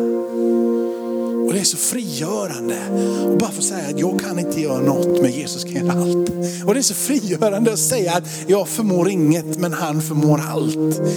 Och 1.47 1.53
det 1.53 1.61
är 1.61 1.65
så 1.65 1.77
frigörande. 1.77 2.77
Och 3.25 3.39
bara 3.39 3.51
få 3.51 3.63
säga 3.63 3.89
att 3.89 4.01
jag 4.01 4.21
kan 4.21 4.39
inte 4.39 4.61
göra 4.61 4.81
något 4.81 5.23
men 5.23 5.33
Jesus 5.33 5.65
kan 5.65 5.73
göra 5.73 5.93
allt. 5.93 6.31
Och 6.65 6.75
det 6.75 6.81
är 6.81 6.83
så 6.83 6.95
frigörande 6.95 7.73
att 7.73 7.79
säga 7.79 8.13
att 8.13 8.29
jag 8.47 8.69
förmår 8.69 9.09
inget 9.09 9.59
men 9.59 9.73
han 9.73 10.03
förmår 10.03 10.41
allt. 10.51 10.77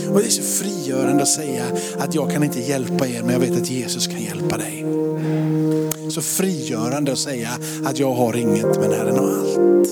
Och 0.09 0.19
det 0.19 0.25
är 0.25 0.29
så 0.29 0.63
frigörande 0.63 1.23
att 1.23 1.29
säga 1.29 1.65
att 1.99 2.15
jag 2.15 2.31
kan 2.31 2.43
inte 2.43 2.59
hjälpa 2.59 3.07
er 3.07 3.21
men 3.21 3.33
jag 3.33 3.39
vet 3.39 3.61
att 3.61 3.69
Jesus 3.69 4.07
kan 4.07 4.21
hjälpa 4.21 4.57
dig. 4.57 4.85
Så 6.09 6.21
frigörande 6.21 7.11
att 7.11 7.19
säga 7.19 7.49
att 7.85 7.99
jag 7.99 8.13
har 8.13 8.35
inget 8.35 8.79
men 8.79 8.91
Herren 8.91 9.17
har 9.17 9.29
allt. 9.29 9.87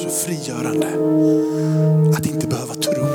Så 0.00 0.08
frigörande 0.08 0.86
att 2.16 2.26
inte 2.26 2.46
behöva 2.46 2.74
tro 2.74 3.06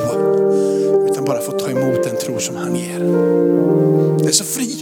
utan 1.09 1.25
bara 1.25 1.41
få 1.41 1.51
ta 1.51 1.69
emot 1.69 2.03
den 2.03 2.17
tro 2.17 2.39
som 2.39 2.55
han 2.55 2.75
ger. 2.75 2.99
Det 4.19 4.27
är 4.27 4.31
så 4.31 4.43
frigörande 4.43 4.80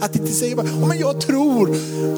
att 0.00 0.16
inte 0.16 0.32
säga 0.32 0.56
bara, 0.56 0.66
oh, 0.66 0.88
men 0.88 0.98
jag 0.98 1.20
tror. 1.20 1.68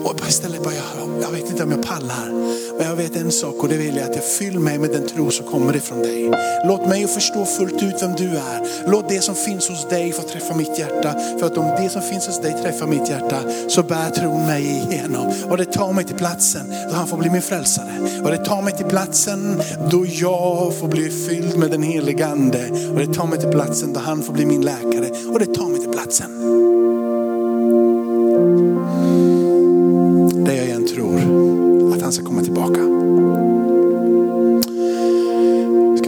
Och 0.04 0.28
istället 0.28 0.62
bara, 0.62 0.74
jag, 0.74 1.22
jag 1.22 1.30
vet 1.30 1.50
inte 1.50 1.62
om 1.62 1.70
jag 1.70 1.82
pallar. 1.82 2.30
Men 2.78 2.88
jag 2.88 2.96
vet 2.96 3.16
en 3.16 3.32
sak 3.32 3.54
och 3.62 3.68
det 3.68 3.76
vill 3.76 3.96
jag 3.96 4.10
att 4.10 4.16
jag 4.16 4.24
fyller 4.24 4.60
mig 4.60 4.78
med 4.78 4.90
den 4.90 5.08
tro 5.08 5.30
som 5.30 5.46
kommer 5.46 5.76
ifrån 5.76 5.98
dig. 5.98 6.30
Låt 6.64 6.88
mig 6.88 7.06
förstå 7.06 7.44
fullt 7.44 7.82
ut 7.82 8.02
vem 8.02 8.12
du 8.16 8.28
är. 8.28 8.90
Låt 8.90 9.08
det 9.08 9.20
som 9.20 9.34
finns 9.34 9.68
hos 9.68 9.88
dig 9.88 10.12
få 10.12 10.22
träffa 10.22 10.54
mitt 10.54 10.78
hjärta. 10.78 11.14
För 11.38 11.46
att 11.46 11.58
om 11.58 11.82
det 11.82 11.88
som 11.88 12.02
finns 12.02 12.26
hos 12.26 12.40
dig 12.40 12.56
träffar 12.62 12.86
mitt 12.86 13.08
hjärta 13.08 13.38
så 13.68 13.82
bär 13.82 14.10
tron 14.10 14.46
mig 14.46 14.62
igenom. 14.62 15.32
Och 15.50 15.56
det 15.56 15.64
tar 15.64 15.92
mig 15.92 16.04
till 16.04 16.16
platsen 16.16 16.74
då 16.90 16.94
han 16.94 17.06
får 17.06 17.16
bli 17.16 17.30
min 17.30 17.42
frälsare. 17.42 18.20
Och 18.24 18.30
det 18.30 18.44
tar 18.44 18.62
mig 18.62 18.76
till 18.76 18.86
platsen 18.86 19.62
då 19.90 20.06
jag 20.06 20.74
får 20.80 20.88
bli 20.88 21.10
fylld 21.10 21.58
med 21.58 21.70
den 21.70 21.82
helige 21.82 22.26
ande. 22.26 22.70
Och 22.90 22.98
det 22.98 23.14
tar 23.14 23.26
mig 23.26 23.40
till 23.40 23.50
platsen 23.50 23.92
då 23.92 24.00
han 24.00 24.22
får 24.22 24.32
bli 24.32 24.46
min 24.46 24.62
läkare. 24.62 25.10
Och 25.32 25.38
det 25.38 25.54
tar 25.54 25.68
mig 25.68 25.80
till 25.80 25.90
platsen. 25.90 26.30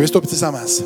Ska 0.02 0.04
vi 0.04 0.08
stå 0.08 0.18
upp 0.18 0.28
tillsammans? 0.28 0.82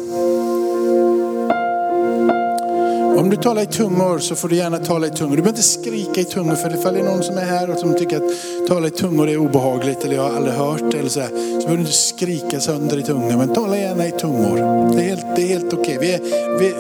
Om 3.19 3.31
du 3.31 3.37
talar 3.37 3.63
i 3.63 3.67
tungor 3.67 4.19
så 4.19 4.35
får 4.35 4.49
du 4.49 4.57
gärna 4.57 4.79
tala 4.79 5.07
i 5.07 5.11
tungor. 5.11 5.37
Du 5.37 5.43
behöver 5.43 5.59
inte 5.59 5.69
skrika 5.69 6.21
i 6.21 6.25
tungor 6.25 6.55
för 6.55 6.79
ifall 6.79 6.95
det 6.95 7.01
är 7.01 7.05
någon 7.05 7.23
som 7.23 7.39
är 7.39 7.45
här 7.45 7.71
och 7.71 7.79
som 7.79 7.95
tycker 7.95 8.17
att 8.17 8.69
tala 8.69 8.87
i 8.87 8.91
tungor 8.91 9.29
är 9.29 9.37
obehagligt 9.37 10.05
eller 10.05 10.15
jag 10.15 10.23
har 10.23 10.37
aldrig 10.37 10.55
hört 10.55 10.91
det 10.91 10.99
eller 10.99 11.09
så, 11.09 11.21
här, 11.21 11.29
så 11.29 11.35
behöver 11.35 11.77
du 11.77 11.81
inte 11.81 11.93
skrika 11.93 12.61
sönder 12.61 12.99
i 12.99 13.03
tungor. 13.03 13.37
Men 13.37 13.55
tala 13.55 13.79
gärna 13.79 14.07
i 14.07 14.11
tungor. 14.11 14.57
Det 14.97 15.03
är 15.03 15.09
helt, 15.09 15.39
helt 15.39 15.73
okej. 15.73 15.97
Okay. 15.97 16.19
Vi, 16.19 16.19
vi, 16.59 16.75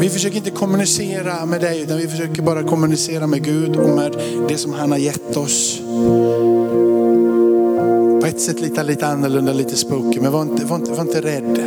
vi 0.00 0.10
försöker 0.10 0.36
inte 0.36 0.50
kommunicera 0.50 1.46
med 1.46 1.60
dig 1.60 1.82
utan 1.82 1.98
vi 1.98 2.08
försöker 2.08 2.42
bara 2.42 2.62
kommunicera 2.62 3.26
med 3.26 3.44
Gud 3.44 3.76
och 3.76 3.90
med 3.90 4.16
det 4.48 4.56
som 4.56 4.72
han 4.72 4.90
har 4.90 4.98
gett 4.98 5.36
oss. 5.36 5.80
På 8.24 8.28
ett 8.28 8.40
sätt 8.40 8.60
lite, 8.60 8.82
lite 8.82 9.06
annorlunda, 9.06 9.52
lite 9.52 9.76
spooky. 9.76 10.20
Men 10.20 10.32
var 10.32 10.42
inte, 10.42 10.64
var 10.64 10.76
inte, 10.76 10.90
var 10.90 11.00
inte 11.00 11.20
rädd. 11.20 11.58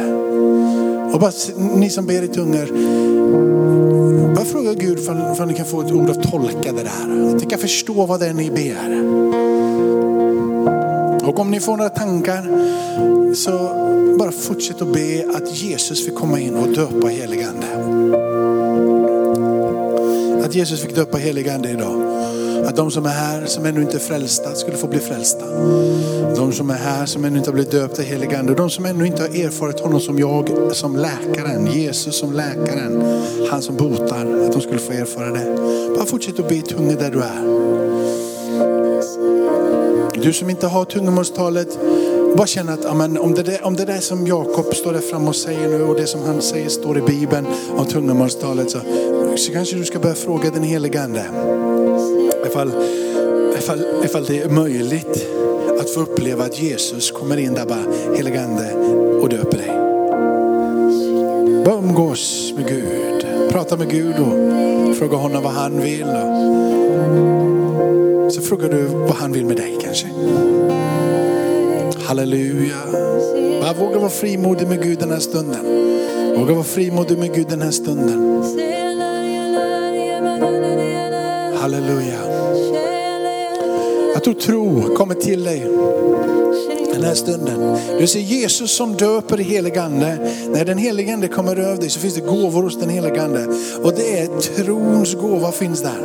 Och 1.13 1.19
bara, 1.19 1.31
ni 1.75 1.89
som 1.89 2.05
ber 2.05 2.23
i 2.23 2.27
tungor, 2.27 2.67
bara 4.35 4.45
fråga 4.45 4.73
Gud 4.73 5.09
om 5.39 5.47
ni 5.47 5.53
kan 5.53 5.65
få 5.65 5.81
ett 5.81 5.91
ord 5.91 6.09
att 6.09 6.31
tolka 6.31 6.73
det 6.73 6.83
där. 6.83 7.29
Att 7.35 7.41
ni 7.41 7.45
kan 7.49 7.59
förstå 7.59 8.05
vad 8.05 8.19
det 8.19 8.27
är 8.27 8.33
ni 8.33 8.51
ber. 8.51 9.01
Och 11.29 11.39
om 11.39 11.51
ni 11.51 11.59
får 11.59 11.77
några 11.77 11.89
tankar 11.89 12.49
så 13.35 13.51
bara 14.19 14.31
fortsätt 14.31 14.81
att 14.81 14.93
be 14.93 15.25
att 15.35 15.55
Jesus 15.55 16.05
fick 16.05 16.15
komma 16.15 16.39
in 16.39 16.55
och 16.55 16.67
döpa 16.67 17.07
heligande. 17.07 17.67
Att 20.45 20.55
Jesus 20.55 20.81
fick 20.81 20.95
döpa 20.95 21.17
heligande 21.17 21.69
idag. 21.69 22.26
Att 22.67 22.75
de 22.75 22.91
som 22.91 23.05
är 23.05 23.09
här 23.09 23.45
som 23.45 23.65
ännu 23.65 23.81
inte 23.81 23.97
är 23.97 23.99
frälsta 23.99 24.55
skulle 24.55 24.77
få 24.77 24.87
bli 24.87 24.99
frälsta. 24.99 25.45
De 26.35 26.51
som 26.51 26.69
är 26.69 26.77
här 26.77 27.05
som 27.05 27.25
ännu 27.25 27.37
inte 27.37 27.49
har 27.49 27.53
blivit 27.53 27.71
döpta 27.71 28.01
i 28.01 28.05
helig 28.05 28.35
ande. 28.35 28.53
De 28.53 28.69
som 28.69 28.85
ännu 28.85 29.05
inte 29.07 29.21
har 29.21 29.29
erfarit 29.29 29.79
honom 29.79 29.99
som 29.99 30.19
jag, 30.19 30.49
som 30.71 30.95
läkaren. 30.95 31.67
Jesus 31.73 32.19
som 32.19 32.33
läkaren. 32.33 33.03
Han 33.51 33.61
som 33.61 33.75
botar. 33.75 34.45
Att 34.45 34.51
de 34.51 34.61
skulle 34.61 34.79
få 34.79 34.91
erfara 34.93 35.31
det. 35.31 35.55
Bara 35.95 36.05
fortsätt 36.05 36.39
att 36.39 36.49
be 36.49 36.55
i 36.55 36.61
tungor 36.61 36.95
där 36.95 37.11
du 37.11 37.21
är. 37.21 37.67
Du 40.23 40.33
som 40.33 40.49
inte 40.49 40.67
har 40.67 40.85
tungomålstalet, 40.85 41.79
bara 42.35 42.47
känna 42.47 42.73
att 42.73 42.85
amen, 42.85 43.17
om, 43.17 43.33
det 43.33 43.43
där, 43.43 43.65
om 43.65 43.75
det 43.75 43.85
där 43.85 43.99
som 43.99 44.27
Jakob 44.27 44.75
står 44.75 44.93
där 44.93 44.99
framme 44.99 45.27
och 45.29 45.35
säger 45.35 45.69
nu 45.69 45.83
och 45.83 45.95
det 45.95 46.07
som 46.07 46.21
han 46.21 46.41
säger 46.41 46.69
står 46.69 46.97
i 46.97 47.01
Bibeln 47.01 47.45
om 47.77 47.85
tungomålstalet 47.85 48.71
så, 48.71 48.79
så 49.35 49.51
kanske 49.51 49.75
du 49.75 49.85
ska 49.85 49.99
börja 49.99 50.15
fråga 50.15 50.49
den 50.49 50.63
helige 50.63 51.01
Ande. 51.01 51.25
Ifall, 52.47 52.71
ifall, 53.57 53.85
ifall 54.03 54.25
det 54.25 54.41
är 54.41 54.49
möjligt 54.49 55.27
att 55.79 55.89
få 55.89 55.99
uppleva 55.99 56.45
att 56.45 56.59
Jesus 56.59 57.11
kommer 57.11 57.37
in 57.37 57.53
där 57.53 57.65
bara, 57.65 58.15
helige 58.15 58.43
Ande 58.43 58.73
och 59.21 59.29
döper 59.29 59.57
dig. 59.57 59.71
Bara 61.65 61.75
umgås 61.75 62.53
med 62.55 62.67
Gud. 62.67 63.25
Prata 63.51 63.77
med 63.77 63.89
Gud 63.89 64.15
och 64.19 64.95
fråga 64.95 65.17
honom 65.17 65.43
vad 65.43 65.53
han 65.53 65.81
vill. 65.81 66.07
Så 68.31 68.41
frågar 68.41 68.69
du 68.69 68.83
vad 68.83 69.15
han 69.15 69.31
vill 69.31 69.45
med 69.45 69.57
dig 69.57 69.77
kanske. 69.81 70.07
Halleluja. 72.07 72.77
Bara 73.61 73.73
våga 73.73 73.99
vara 73.99 74.09
frimodig 74.09 74.67
med 74.67 74.83
Gud 74.83 74.99
den 74.99 75.11
här 75.11 75.19
stunden. 75.19 75.65
Våga 76.37 76.53
vara 76.53 76.63
frimodig 76.63 77.17
med 77.17 77.35
Gud 77.35 77.47
den 77.49 77.61
här 77.61 77.71
stunden. 77.71 78.43
Halleluja. 81.57 82.19
Jag 84.13 84.23
tror 84.23 84.33
tro 84.33 84.81
kommer 84.95 85.15
till 85.15 85.43
dig 85.43 85.59
den 86.93 87.03
här 87.03 87.13
stunden. 87.13 87.77
Du 87.99 88.07
ser 88.07 88.19
Jesus 88.19 88.71
som 88.71 88.93
döper 88.93 89.39
i 89.39 89.43
helig 89.43 89.77
ande. 89.77 90.31
När 90.49 90.65
den 90.65 90.77
helige 90.77 91.13
ande 91.13 91.27
kommer 91.27 91.55
över 91.55 91.77
dig 91.77 91.89
så 91.89 91.99
finns 91.99 92.15
det 92.15 92.21
gåvor 92.21 92.63
hos 92.63 92.79
den 92.79 92.89
helige 92.89 93.23
ande. 93.23 93.47
Och 93.83 93.93
det 93.93 94.19
är 94.19 94.27
trons 94.41 95.15
gåva 95.15 95.51
finns 95.51 95.81
där. 95.81 96.01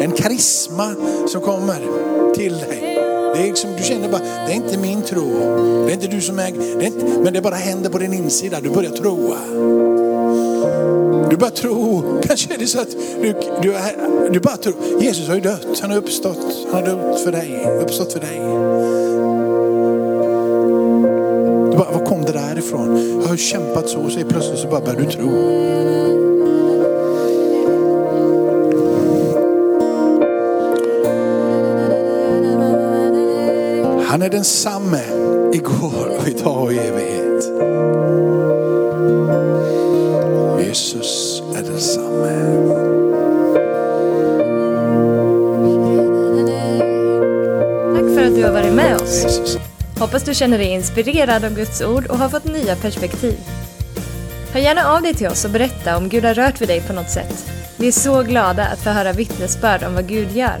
En 0.00 0.12
karisma 0.12 0.94
som 1.28 1.40
kommer 1.40 1.78
till 2.34 2.52
dig. 2.52 2.85
Det 3.36 3.42
är 3.42 3.46
liksom, 3.46 3.70
du 3.76 3.82
känner 3.82 4.08
bara, 4.08 4.22
det 4.46 4.52
är 4.52 4.54
inte 4.54 4.78
min 4.78 5.02
tro. 5.02 5.30
Det 5.86 5.92
är 5.92 5.94
inte 5.94 6.06
du 6.06 6.20
som 6.20 6.38
äger, 6.38 6.78
det 6.78 6.86
inte, 6.86 7.06
men 7.06 7.32
det 7.32 7.40
bara 7.42 7.54
händer 7.54 7.90
på 7.90 7.98
din 7.98 8.12
insida. 8.12 8.60
Du 8.60 8.70
börjar 8.70 8.90
tro. 8.90 9.34
Du 11.30 11.36
börjar 11.36 11.54
tro. 11.54 12.02
Kanske 12.22 12.54
är 12.54 12.58
det 12.58 12.66
så 12.66 12.80
att 12.80 12.90
du, 13.22 13.34
du, 13.62 13.74
du 14.30 14.40
bara 14.40 14.56
tror. 14.56 14.74
Jesus 15.00 15.28
har 15.28 15.34
ju 15.34 15.40
dött. 15.40 15.80
Han 15.80 15.90
har 15.90 15.98
uppstått. 15.98 16.66
Han 16.72 16.82
har 16.82 16.88
dött 16.88 17.20
för 17.20 17.32
dig. 17.32 17.66
Uppstått 17.82 18.12
för 18.12 18.20
dig. 18.20 18.38
Du 21.70 21.76
bara, 21.78 21.90
var 21.98 22.06
kom 22.06 22.24
det 22.24 22.32
där 22.32 22.58
ifrån? 22.58 23.20
Jag 23.22 23.28
har 23.28 23.36
kämpat 23.36 23.88
så 23.88 23.98
och 23.98 24.12
så 24.12 24.20
plötsligt 24.28 24.58
så 24.58 24.68
bara 24.68 24.80
börjar 24.80 25.00
du 25.00 25.10
tro. 25.10 26.05
Han 34.16 34.22
är 34.22 34.30
densamme 34.30 35.02
igår 35.52 36.18
och 36.18 36.28
idag 36.28 36.62
och 36.62 36.72
i 36.72 36.78
evighet. 36.78 37.44
Jesus 40.66 41.42
är 41.56 41.62
densamme. 41.62 42.32
Tack 47.94 48.14
för 48.14 48.26
att 48.26 48.34
du 48.34 48.44
har 48.44 48.52
varit 48.52 48.74
med 48.74 49.00
oss. 49.00 49.58
Hoppas 49.98 50.22
du 50.22 50.34
känner 50.34 50.58
dig 50.58 50.66
inspirerad 50.66 51.44
av 51.44 51.54
Guds 51.54 51.82
ord 51.82 52.06
och 52.06 52.18
har 52.18 52.28
fått 52.28 52.44
nya 52.44 52.76
perspektiv. 52.76 53.38
Hör 54.52 54.60
gärna 54.60 54.84
av 54.84 55.02
dig 55.02 55.14
till 55.14 55.28
oss 55.28 55.44
och 55.44 55.50
berätta 55.50 55.96
om 55.96 56.08
Gud 56.08 56.24
har 56.24 56.34
rört 56.34 56.60
vid 56.60 56.68
dig 56.68 56.80
på 56.80 56.92
något 56.92 57.10
sätt. 57.10 57.46
Vi 57.76 57.88
är 57.88 57.92
så 57.92 58.22
glada 58.22 58.66
att 58.66 58.78
få 58.78 58.90
höra 58.90 59.12
vittnesbörd 59.12 59.82
om 59.82 59.94
vad 59.94 60.08
Gud 60.08 60.32
gör. 60.32 60.60